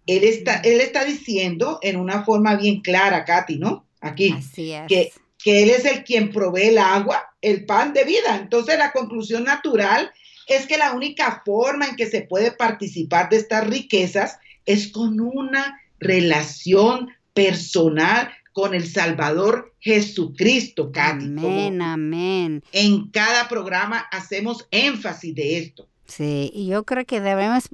[0.07, 3.87] Él está, él está diciendo en una forma bien clara, Katy, ¿no?
[4.01, 4.35] Aquí,
[4.89, 8.37] que, que Él es el quien provee el agua, el pan de vida.
[8.37, 10.11] Entonces la conclusión natural
[10.47, 15.21] es que la única forma en que se puede participar de estas riquezas es con
[15.21, 21.25] una relación personal con el Salvador Jesucristo, Katy.
[21.25, 22.63] Amén, amén.
[22.73, 25.89] En cada programa hacemos énfasis de esto.
[26.07, 27.69] Sí, y yo creo que debemos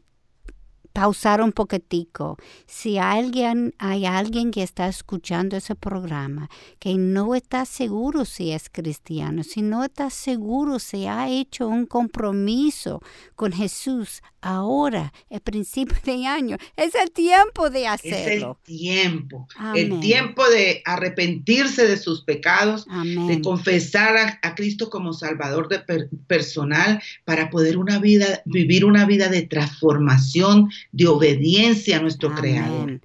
[0.97, 2.38] pausar un poquitico.
[2.66, 8.70] Si alguien, hay alguien que está escuchando ese programa que no está seguro si es
[8.70, 13.03] cristiano, si no está seguro si ha hecho un compromiso
[13.34, 18.59] con Jesús ahora, el principio de año, es el tiempo de hacerlo.
[18.64, 25.12] Es el tiempo, el tiempo de arrepentirse de sus pecados, de confesar a, Cristo como
[25.12, 25.80] Salvador de
[26.26, 33.01] personal para poder una vida, vivir una vida de transformación de obediencia a nuestro Creador.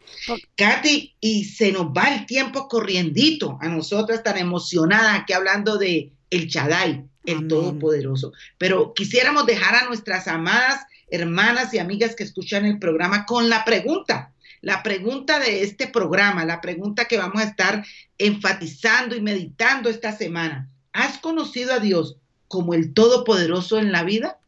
[0.56, 6.12] Katy, y se nos va el tiempo corriendito a nosotras tan emocionadas aquí hablando de
[6.30, 8.34] el Chadai, el Todopoderoso.
[8.58, 13.66] Pero quisiéramos dejar a nuestras amadas hermanas y amigas que escuchan el programa con la
[13.66, 17.84] pregunta, la pregunta de este programa, la pregunta que vamos a estar
[18.18, 20.70] enfatizando y meditando esta semana.
[20.94, 22.18] ¿Has conocido a Dios
[22.48, 24.40] como el Todopoderoso en la vida?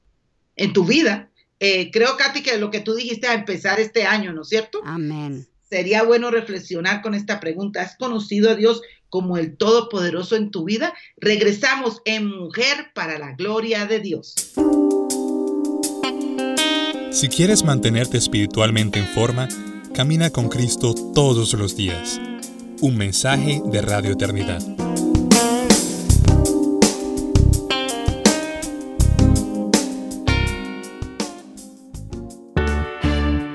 [0.56, 1.30] En tu vida.
[1.66, 4.82] Eh, creo, Katy, que lo que tú dijiste a empezar este año, ¿no es cierto?
[4.84, 5.48] Amén.
[5.70, 7.82] Sería bueno reflexionar con esta pregunta.
[7.82, 10.94] ¿Has conocido a Dios como el Todopoderoso en tu vida?
[11.16, 14.36] Regresamos en Mujer para la Gloria de Dios.
[17.12, 19.48] Si quieres mantenerte espiritualmente en forma,
[19.94, 22.20] Camina con Cristo todos los días.
[22.82, 24.83] Un mensaje de Radio Eternidad.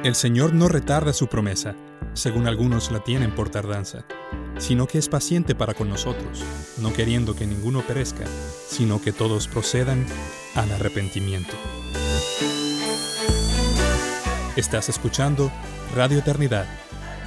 [0.09, 1.75] El Señor no retarda su promesa,
[2.15, 4.07] según algunos la tienen por tardanza,
[4.57, 6.43] sino que es paciente para con nosotros,
[6.79, 8.25] no queriendo que ninguno perezca,
[8.71, 10.07] sino que todos procedan
[10.55, 11.53] al arrepentimiento.
[14.57, 15.53] Estás escuchando
[15.95, 16.65] Radio Eternidad,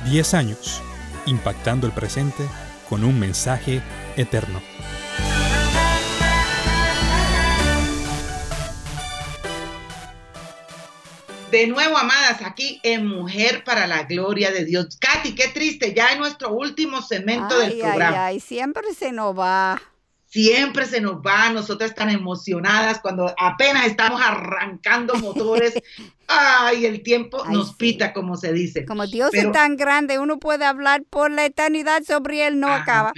[0.05, 0.81] 10 años,
[1.27, 2.47] impactando el presente
[2.89, 3.83] con un mensaje
[4.17, 4.59] eterno.
[11.51, 14.97] De nuevo, amadas, aquí en Mujer para la Gloria de Dios.
[14.99, 18.25] Katy, qué triste, ya en nuestro último segmento del programa.
[18.25, 19.81] Ay, ay, siempre se nos va
[20.31, 25.73] siempre se nos va, nosotras tan emocionadas cuando apenas estamos arrancando motores.
[26.33, 28.85] Ay, el tiempo nos pita, como se dice.
[28.85, 33.11] Como Dios es tan grande, uno puede hablar por la eternidad sobre él, no acaba.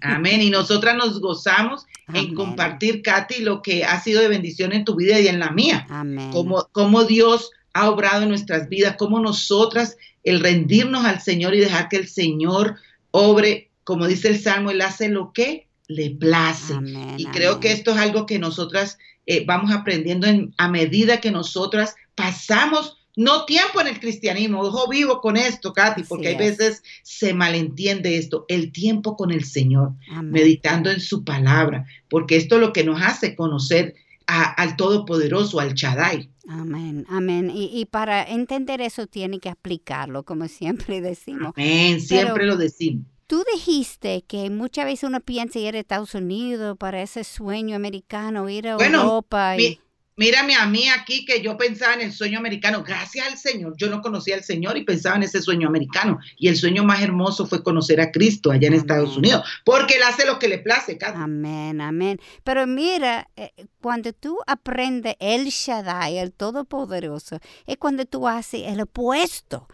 [0.00, 0.40] Amén.
[0.40, 4.94] Y nosotras nos gozamos en compartir, Katy, lo que ha sido de bendición en tu
[4.94, 5.88] vida y en la mía.
[5.90, 6.30] Amén.
[6.30, 11.60] Como, como Dios ha obrado en nuestras vidas, como nosotras, el rendirnos al Señor y
[11.60, 12.76] dejar que el Señor
[13.10, 16.74] obre, como dice el Salmo, Él hace lo que le place.
[17.16, 21.94] y creo que esto es algo que nosotras eh, vamos aprendiendo a medida que nosotras
[22.14, 27.34] pasamos, no tiempo en el cristianismo, ojo vivo con esto, Katy, porque hay veces se
[27.34, 29.92] malentiende esto, el tiempo con el Señor,
[30.22, 33.94] meditando en su palabra, porque esto es lo que nos hace conocer
[34.26, 36.30] al Todopoderoso, al Chadai.
[36.48, 37.50] Amén, amén.
[37.54, 41.52] Y, para entender eso tiene que aplicarlo, como siempre decimos.
[41.56, 43.06] Amén, siempre lo decimos.
[43.26, 48.48] Tú dijiste que muchas veces uno piensa ir a Estados Unidos para ese sueño americano,
[48.48, 49.56] ir a Europa.
[49.56, 49.80] Y...
[50.16, 52.82] mírame a mí aquí que yo pensaba en el sueño americano.
[52.82, 56.18] Gracias al Señor, yo no conocía al Señor y pensaba en ese sueño americano.
[56.36, 60.02] Y el sueño más hermoso fue conocer a Cristo allá en Estados Unidos, porque Él
[60.02, 60.98] hace lo que le place.
[60.98, 61.22] Cada.
[61.22, 62.20] Amén, amén.
[62.44, 68.80] Pero mira, eh, cuando tú aprendes el Shaddai, el Todopoderoso, es cuando tú haces el
[68.80, 69.68] opuesto.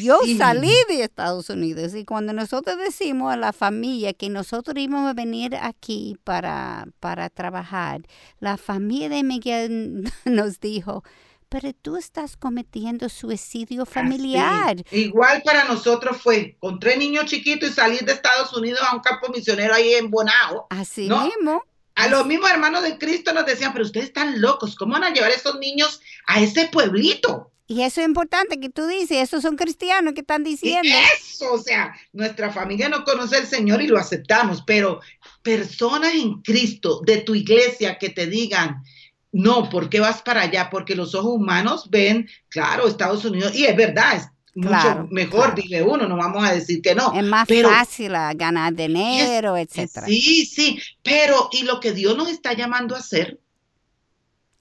[0.00, 5.10] Yo salí de Estados Unidos y cuando nosotros decimos a la familia que nosotros íbamos
[5.10, 8.02] a venir aquí para, para trabajar,
[8.38, 11.02] la familia de Miguel nos dijo,
[11.50, 14.76] pero tú estás cometiendo suicidio familiar.
[14.92, 19.02] Igual para nosotros fue con tres niños chiquitos y salir de Estados Unidos a un
[19.02, 20.68] campo misionero ahí en Bonao.
[20.70, 21.64] Así mismo.
[21.96, 25.10] A los mismos hermanos de Cristo nos decían, pero ustedes están locos, ¿cómo van a
[25.10, 27.50] llevar a esos niños a ese pueblito?
[27.70, 30.88] Y eso es importante que tú dices, esos son cristianos que están diciendo.
[31.16, 35.00] eso, o sea, nuestra familia no conoce al Señor y lo aceptamos, pero
[35.40, 38.82] personas en Cristo de tu iglesia que te digan,
[39.30, 40.68] no, ¿por qué vas para allá?
[40.68, 45.80] Porque los ojos humanos ven, claro, Estados Unidos, y es verdad, es mucho mejor, dile
[45.80, 47.14] uno, no vamos a decir que no.
[47.14, 50.08] Es más fácil ganar dinero, etcétera.
[50.08, 53.38] Sí, sí, pero y lo que Dios nos está llamando a hacer,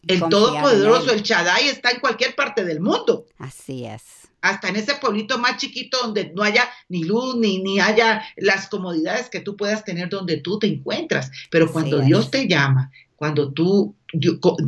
[0.07, 3.25] el Todopoderoso, el Chadai, está en cualquier parte del mundo.
[3.37, 4.03] Así es.
[4.41, 8.69] Hasta en ese pueblito más chiquito donde no haya ni luz, ni, ni haya las
[8.69, 11.29] comodidades que tú puedas tener donde tú te encuentras.
[11.49, 13.95] Pero cuando Dios te llama, cuando tú,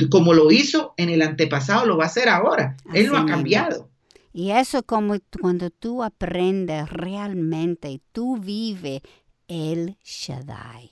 [0.09, 2.75] como lo hizo en el antepasado, lo va a hacer ahora.
[2.93, 3.89] Él lo ha cambiado.
[4.33, 9.01] Y eso como cuando tú aprendes realmente, tú vives
[9.47, 10.91] el Shaddai.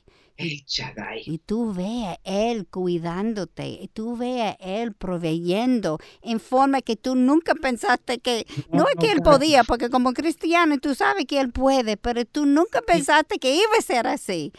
[1.25, 6.95] Y tú ve a Él cuidándote, y tú ve a Él proveyendo en forma que
[6.95, 11.39] tú nunca pensaste que, no, es que Él podía, porque como cristiano tú sabes que
[11.39, 14.53] Él puede, pero tú nunca pensaste que iba a ser así.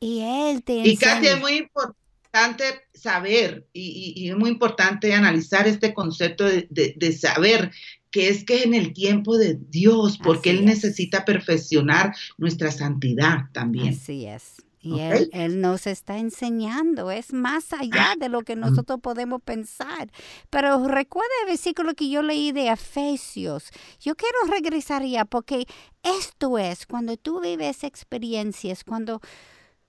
[0.00, 5.94] Y Él te Y casi es muy importante saber, y, es muy importante analizar este
[5.94, 7.70] concepto de, saber
[8.10, 13.94] que es que en el tiempo de Dios, porque Él necesita perfeccionar nuestra santidad también.
[13.94, 14.56] Así es.
[14.84, 20.10] Y él, él, nos está enseñando, es más allá de lo que nosotros podemos pensar.
[20.50, 23.70] Pero recuerda el versículo que yo leí de Efesios.
[24.00, 25.66] Yo quiero regresar ya porque
[26.02, 29.20] esto es cuando tú vives experiencias, cuando,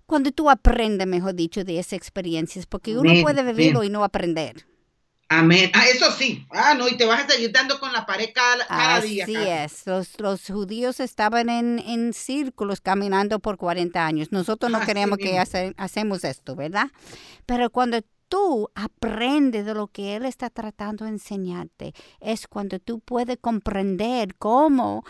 [0.05, 4.67] cuando tú aprendes, mejor dicho, de esas experiencias, porque uno puede vivirlo y no aprender.
[5.29, 5.71] Amén.
[5.73, 6.45] Ah, eso sí.
[6.51, 9.23] Ah, no, y te vas a seguir dando con la pared cada, día.
[9.23, 9.87] Así es.
[9.87, 14.31] Los, los, judíos estaban en, en, círculos caminando por 40 años.
[14.31, 16.87] Nosotros no queremos que hacemos esto, ¿verdad?
[17.45, 22.99] Pero cuando tú aprendes de lo que Él está tratando de enseñarte, es cuando tú
[22.99, 25.03] puedes comprender cómo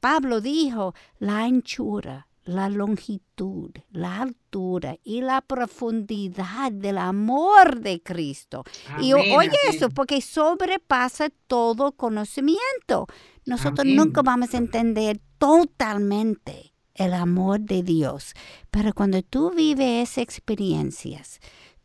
[0.00, 8.64] Pablo dijo la anchura, la longitud, la altura y la profundidad del amor de Cristo.
[9.00, 13.08] y oye eso, porque sobrepasa todo conocimiento.
[13.44, 18.32] Nosotros nunca vamos a entender totalmente el amor de Dios,
[18.70, 21.40] pero cuando tú vives esas experiencias,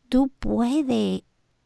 [0.10, 1.24] tú puedes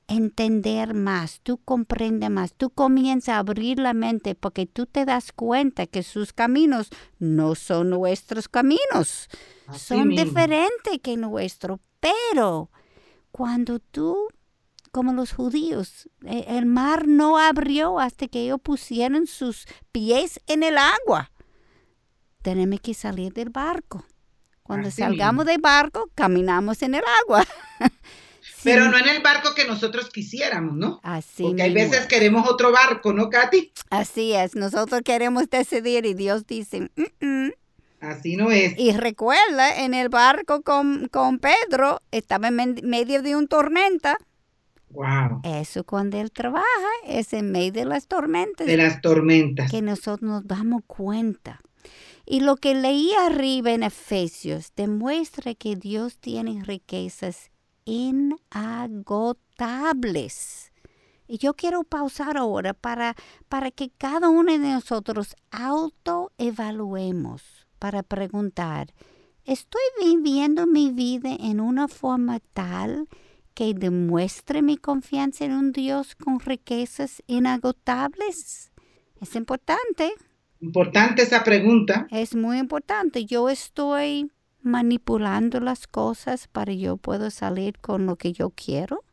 [0.08, 5.32] entender más, tú comprendes más, tú comienzas a abrir la mente porque tú te das
[5.32, 9.30] cuenta que sus caminos no son nuestros caminos,
[9.74, 12.70] son diferentes que nuestros, pero
[13.32, 14.28] cuando tú,
[14.92, 20.64] como los judíos, e, el mar no abrió hasta que ellos pusieron sus pies en
[20.64, 21.32] el agua.
[22.44, 24.06] Tenemos que salir del barco.
[24.62, 27.44] Cuando salgamos del barco, caminamos en el agua.
[28.66, 31.00] Pero no en el barco que nosotros quisiéramos, ¿no?
[31.04, 33.72] Así Porque hay veces queremos otro barco, ¿no, Katy?
[33.90, 36.90] Así es, nosotros queremos decidir y Dios dice,
[38.02, 38.78] Así no es.
[38.78, 44.18] Y recuerda, en el barco con, con Pedro estaba en medio de un tormenta.
[44.90, 45.42] Wow.
[45.44, 46.66] Eso cuando él trabaja
[47.06, 48.68] es en medio de las tormentas.
[48.68, 49.72] De las tormentas.
[49.72, 51.62] Que nosotros nos damos cuenta.
[52.26, 57.52] Y lo que leí arriba en Efesios demuestra que Dios tiene riquezas
[57.86, 60.72] inagotables.
[61.28, 63.16] Y yo quiero pausar ahora para,
[63.50, 68.94] para que cada uno de nosotros autoevaluemos, para preguntar,
[69.44, 73.10] ¿estoy viviendo mi vida en una forma tal
[73.56, 78.72] que demuestre mi confianza en un Dios con riquezas inagotables?
[79.20, 80.14] Es importante.
[80.60, 82.06] Importante esa pregunta.
[82.12, 83.26] Es muy importante.
[83.26, 84.30] Yo estoy
[84.66, 89.04] manipulando las cosas para yo puedo salir con lo que yo quiero.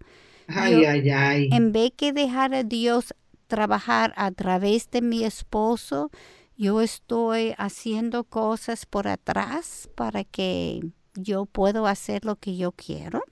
[0.49, 1.49] Ay, ay, ay.
[1.53, 3.15] En vez que dejar a Dios
[3.47, 6.11] trabajar a través de mi esposo,
[6.57, 10.81] yo estoy haciendo cosas por atrás para que
[11.15, 13.23] yo pueda hacer lo que yo quiero.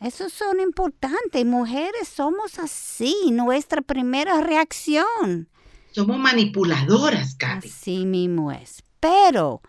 [0.00, 1.44] Eso son importantes.
[1.44, 5.48] Mujeres somos así, nuestra primera reacción.
[5.90, 7.68] Somos manipuladoras, Katy.
[7.68, 8.84] Así mismo es.
[9.00, 9.60] Pero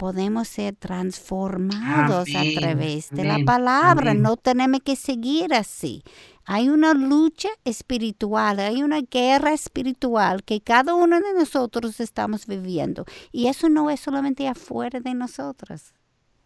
[0.00, 4.14] podemos ser transformados a través de la palabra.
[4.14, 6.02] No tenemos que seguir así.
[6.46, 13.04] Hay una lucha espiritual, hay una guerra espiritual que cada uno de nosotros estamos viviendo.
[13.30, 15.92] Y eso no es solamente afuera de nosotros,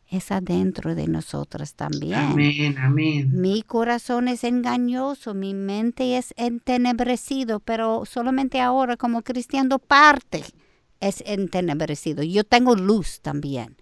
[0.09, 2.14] es adentro de nosotros también.
[2.14, 3.40] Amén, amén.
[3.40, 10.42] Mi corazón es engañoso, mi mente es entenebrecido, pero solamente ahora como cristiano parte
[11.01, 12.22] es entenebrecido.
[12.22, 13.76] Yo tengo luz también.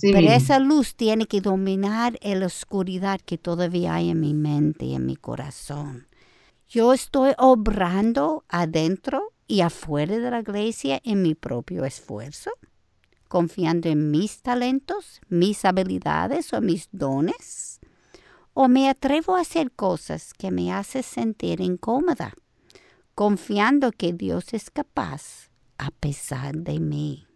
[0.00, 4.94] Pero esa luz tiene que dominar la oscuridad que todavía hay en mi mente y
[4.94, 6.08] en mi corazón.
[6.68, 12.50] Yo estoy obrando adentro y afuera de la iglesia en mi propio esfuerzo,
[13.28, 17.78] confiando en mis talentos, mis habilidades o mis dones.
[18.54, 22.32] O me atrevo a hacer cosas que me hacen sentir incómoda,
[23.14, 27.26] confiando que Dios es capaz a pesar de mí.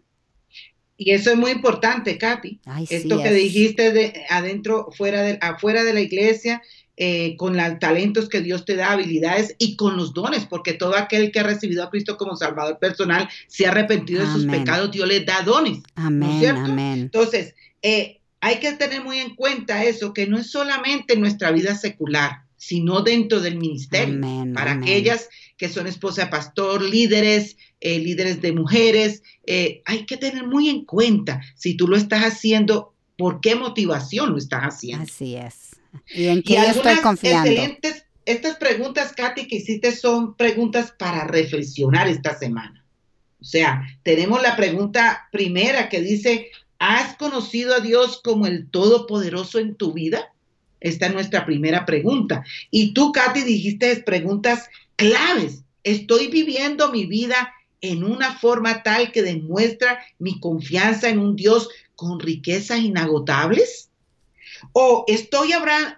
[0.97, 2.61] Y eso es muy importante, Katy.
[2.91, 6.61] Esto que dijiste de adentro, fuera de, afuera de la iglesia,
[7.03, 10.97] eh, con los talentos que Dios te da, habilidades y con los dones, porque todo
[10.97, 14.91] aquel que ha recibido a Cristo como Salvador personal, se ha arrepentido de sus pecados,
[14.91, 15.79] Dios le da dones.
[15.95, 17.01] Amén, amén.
[17.01, 21.75] Entonces, eh, hay que tener muy en cuenta eso, que no es solamente nuestra vida
[21.75, 24.21] secular, sino dentro del ministerio.
[24.53, 30.19] para aquellas que son esposa de pastor, líderes, eh, líderes de mujeres, eh, hay que
[30.19, 35.05] tener muy en cuenta si tú lo estás haciendo, por qué motivación lo estás haciendo.
[35.05, 35.71] Así es.
[36.15, 37.51] Y en qué estoy confiando.
[37.51, 42.85] Excelentes, estas preguntas, Katy, que hiciste son preguntas para reflexionar esta semana.
[43.41, 49.59] O sea, tenemos la pregunta primera que dice, ¿has conocido a Dios como el Todopoderoso
[49.59, 50.35] en tu vida?
[50.81, 52.45] Esta es nuestra primera pregunta.
[52.71, 55.63] Y tú, Katy, dijiste preguntas claves.
[55.83, 61.69] Estoy viviendo mi vida en una forma tal que demuestra mi confianza en un Dios
[62.01, 63.91] con riquezas inagotables?
[64.73, 65.51] ¿O estoy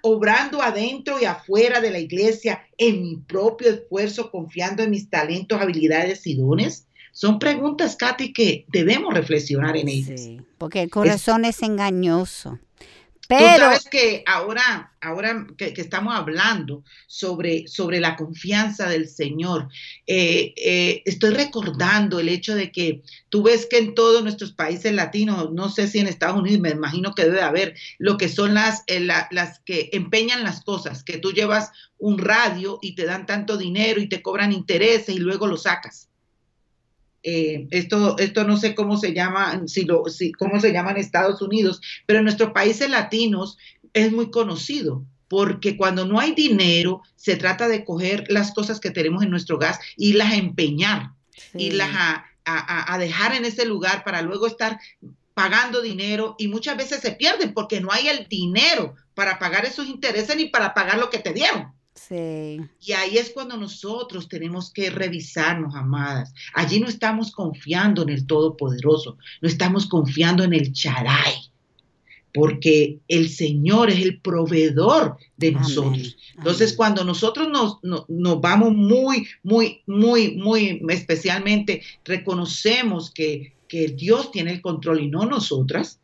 [0.02, 5.60] obrando adentro y afuera de la iglesia en mi propio esfuerzo, confiando en mis talentos,
[5.60, 6.86] habilidades y dones?
[7.12, 10.20] Son preguntas, Katy, que debemos reflexionar en ellas.
[10.20, 12.58] Sí, porque el corazón es, engañoso.
[13.38, 19.68] Pero, Tú sabes que ahora, ahora que, estamos hablando sobre, sobre la confianza del Señor,
[20.06, 24.92] eh, eh, estoy recordando el hecho de que tú ves que en todos nuestros países
[24.92, 28.52] latinos, no sé si en Estados Unidos, me imagino que debe haber, lo que son
[28.52, 33.24] las, eh, las que empeñan las cosas, que tú llevas un radio y te dan
[33.24, 36.11] tanto dinero y te cobran intereses y luego lo sacas.
[37.22, 40.96] Eh, esto, esto no sé cómo se llama, si lo, si, cómo se llama en
[40.96, 43.58] Estados Unidos, pero en nuestros países latinos
[43.92, 48.90] es muy conocido porque cuando no hay dinero, se trata de coger las cosas que
[48.90, 51.12] tenemos en nuestro gas y las empeñar,
[51.54, 54.78] y las a, a, dejar en ese lugar para luego estar
[55.34, 59.86] pagando dinero y muchas veces se pierden porque no hay el dinero para pagar esos
[59.86, 61.72] intereses ni para pagar lo que te dieron.
[62.12, 62.60] Sí.
[62.82, 66.34] Y ahí es cuando nosotros tenemos que revisarnos, amadas.
[66.52, 71.32] Allí no estamos confiando en el Todopoderoso, no estamos confiando en el Charay,
[72.34, 76.18] porque el Señor es el proveedor de nosotros.
[76.36, 84.30] Entonces, cuando nosotros nos, nos, vamos muy, muy, muy, muy especialmente, reconocemos que, que Dios
[84.30, 85.98] tiene el control y no nosotras,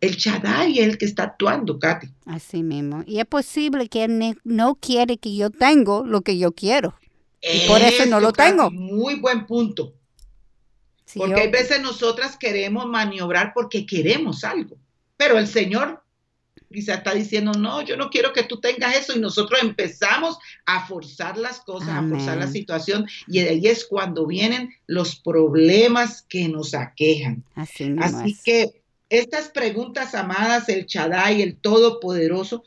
[0.00, 2.08] el Shaddai es el que está actuando, Katy.
[2.26, 3.04] Así mismo.
[3.06, 6.94] Y es posible que él no quiere que yo tenga lo que yo quiero.
[7.42, 8.70] Y por eso no lo tengo.
[8.70, 9.94] muy buen punto.
[11.14, 14.76] porque hay veces nosotras queremos maniobrar porque queremos algo.
[15.16, 16.02] Pero el Señor
[16.72, 19.16] quizá está diciendo, no, yo no quiero que tú tengas eso.
[19.16, 23.06] Y nosotros empezamos a forzar las cosas, a forzar la situación.
[23.26, 27.44] Y ahí es cuando vienen los problemas que nos aquejan.
[27.54, 28.79] Así, Así que
[29.10, 32.62] estas preguntas, amadas, el Chadai, el Todopoderoso,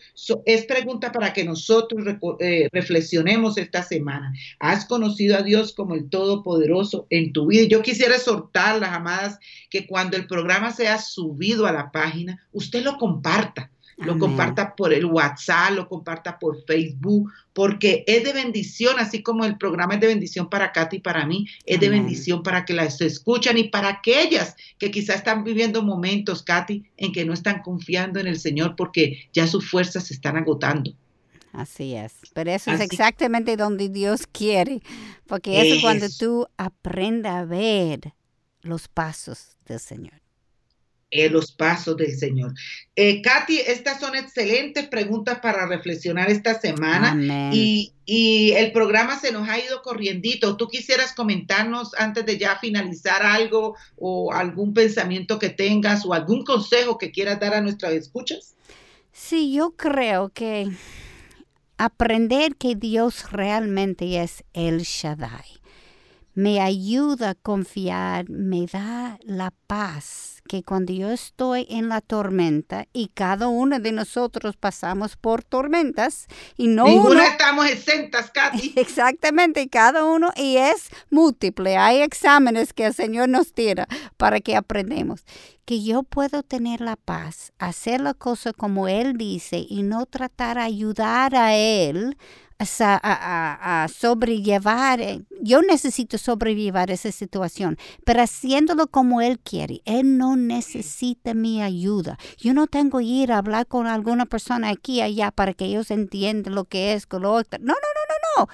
[0.45, 2.05] es pregunta para que nosotros
[2.39, 4.33] eh, reflexionemos esta semana.
[4.59, 7.65] ¿Has conocido a Dios como el Todopoderoso en tu vida?
[7.69, 9.39] Yo quisiera exhortarlas, amadas,
[9.69, 14.93] que cuando el programa sea subido a la página, usted lo comparta lo comparta por
[14.93, 20.01] el WhatsApp, lo comparta por Facebook, porque es de bendición, así como el programa es
[20.01, 23.65] de bendición para Katy y para mí, es de bendición para que las escuchan y
[23.65, 28.39] para aquellas que quizás están viviendo momentos, Katy, en que no están confiando en el
[28.39, 30.93] Señor porque ya sus fuerzas se están agotando.
[31.51, 34.81] Así es, pero eso es exactamente donde Dios quiere,
[35.27, 38.13] porque eso es cuando tú aprendes a ver
[38.63, 40.22] los pasos del Señor.
[41.15, 42.55] Eh, los pasos del Señor.
[42.95, 47.15] Eh, Katy, estas son excelentes preguntas para reflexionar esta semana
[47.53, 50.57] y, el programa se nos ha ido corriendito.
[50.57, 56.43] ¿Tú quisieras comentarnos antes de ya finalizar algo o algún pensamiento que tengas o algún
[56.43, 58.55] consejo que quieras dar a nuestras escuchas?
[59.11, 60.67] Sí, yo creo que
[61.77, 65.61] aprender que Dios realmente es el Shaddai
[66.35, 72.87] me ayuda a confiar, me da la paz que cuando yo estoy en la tormenta
[72.93, 76.27] y cada uno de nosotros pasamos por tormentas
[76.57, 78.73] y no Ninguna estamos exentas, Katy.
[78.77, 81.77] Exactamente, cada uno y es múltiple.
[81.77, 83.87] Hay exámenes que el Señor nos tira
[84.17, 85.23] para que aprendemos.
[85.65, 90.57] Que yo puedo tener la paz, hacer la cosa como Él dice y no tratar
[90.57, 92.17] de ayudar a Él
[92.81, 99.81] a, sobrellevar, eh, yo necesito sobrellevar esa situación, pero haciéndolo como Él quiere.
[99.85, 102.17] Él no necesita mi ayuda.
[102.37, 105.91] Yo no tengo que ir a hablar con alguna persona aquí allá para que ellos
[105.91, 107.59] entiendan lo que es, lo otro.
[107.59, 108.49] No, no, no, no, no.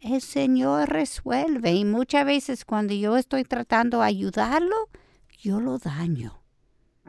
[0.00, 4.88] El Señor resuelve y muchas veces cuando yo estoy tratando de ayudarlo,
[5.38, 6.40] yo lo daño.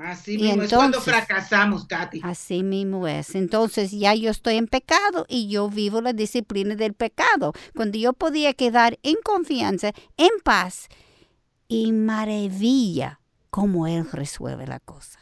[0.02, 2.22] Así mismo es cuando fracasamos, Katy.
[2.24, 3.36] Así mismo es.
[3.36, 7.54] Entonces ya yo estoy en pecado y yo vivo la disciplina del pecado.
[7.76, 10.88] Cuando yo podía quedar en confianza, en paz
[11.68, 13.20] y maravilla
[13.50, 15.20] cómo Él resuelve la cosa.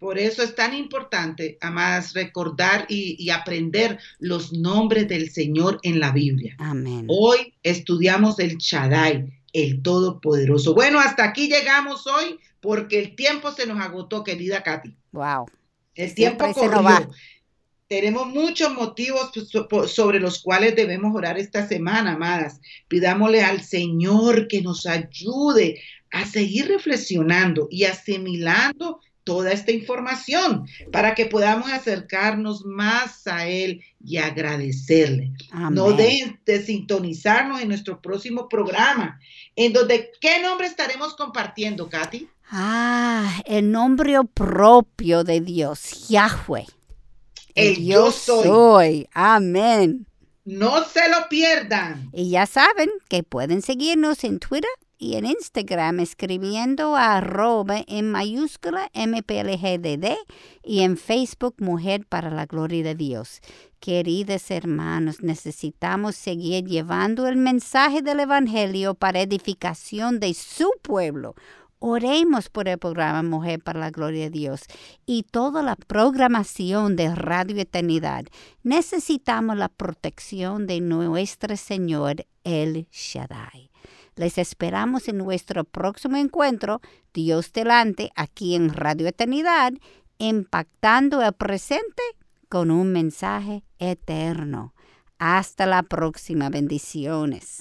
[0.00, 6.00] Por eso es tan importante, amadas, recordar y, y, aprender los nombres del Señor en
[6.00, 6.56] la Biblia.
[6.58, 7.06] Amén.
[7.08, 10.74] Hoy estudiamos el Shaddai, el Todopoderoso.
[10.74, 14.94] Bueno, hasta aquí llegamos hoy porque el tiempo se nos agotó, querida Katy.
[15.12, 15.46] Wow.
[15.94, 17.10] El tiempo corrió.
[17.88, 19.32] Tenemos muchos motivos
[19.88, 22.58] sobre los cuales debemos orar esta semana, amadas.
[22.88, 31.14] Pidámosle al Señor que nos ayude a seguir reflexionando y asimilando toda esta información para
[31.14, 35.32] que podamos acercarnos más a Él y agradecerle.
[35.70, 39.20] No dejen de sintonizarnos en nuestro próximo programa,
[39.56, 42.28] en donde, ¿qué nombre estaremos compartiendo, Katy?
[42.50, 46.66] Ah, el nombre propio de Dios, Yahweh.
[47.54, 48.44] El, yo soy.
[48.44, 49.08] soy.
[49.12, 50.06] Amén.
[50.44, 52.10] No se lo pierdan.
[52.12, 54.70] Y ya saben que pueden seguirnos en Twitter
[55.02, 60.14] y en Instagram escribiendo a arroba en mayúscula MPLGDD
[60.62, 63.40] y en Facebook Mujer para la Gloria de Dios.
[63.80, 71.34] Queridos hermanos, necesitamos seguir llevando el mensaje del Evangelio para edificación de su pueblo
[71.84, 74.66] Oremos por el programa Mujer para la Gloria de Dios
[75.04, 78.24] y toda la programación de Radio Eternidad.
[78.62, 83.71] Necesitamos la protección de nuestro Señor El Shaddai.
[84.16, 86.80] Les esperamos en nuestro próximo encuentro,
[87.14, 89.72] Dios delante, aquí en Radio Eternidad,
[90.18, 92.02] impactando el presente
[92.48, 94.74] con un mensaje eterno.
[95.18, 96.50] Hasta la próxima.
[96.50, 97.60] Bendiciones.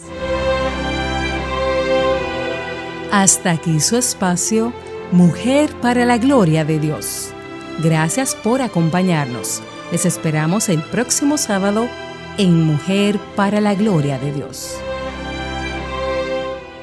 [3.11, 4.73] Hasta aquí su espacio,
[5.11, 7.33] Mujer para la Gloria de Dios.
[7.83, 9.61] Gracias por acompañarnos.
[9.91, 11.87] Les esperamos el próximo sábado
[12.37, 14.77] en Mujer para la Gloria de Dios.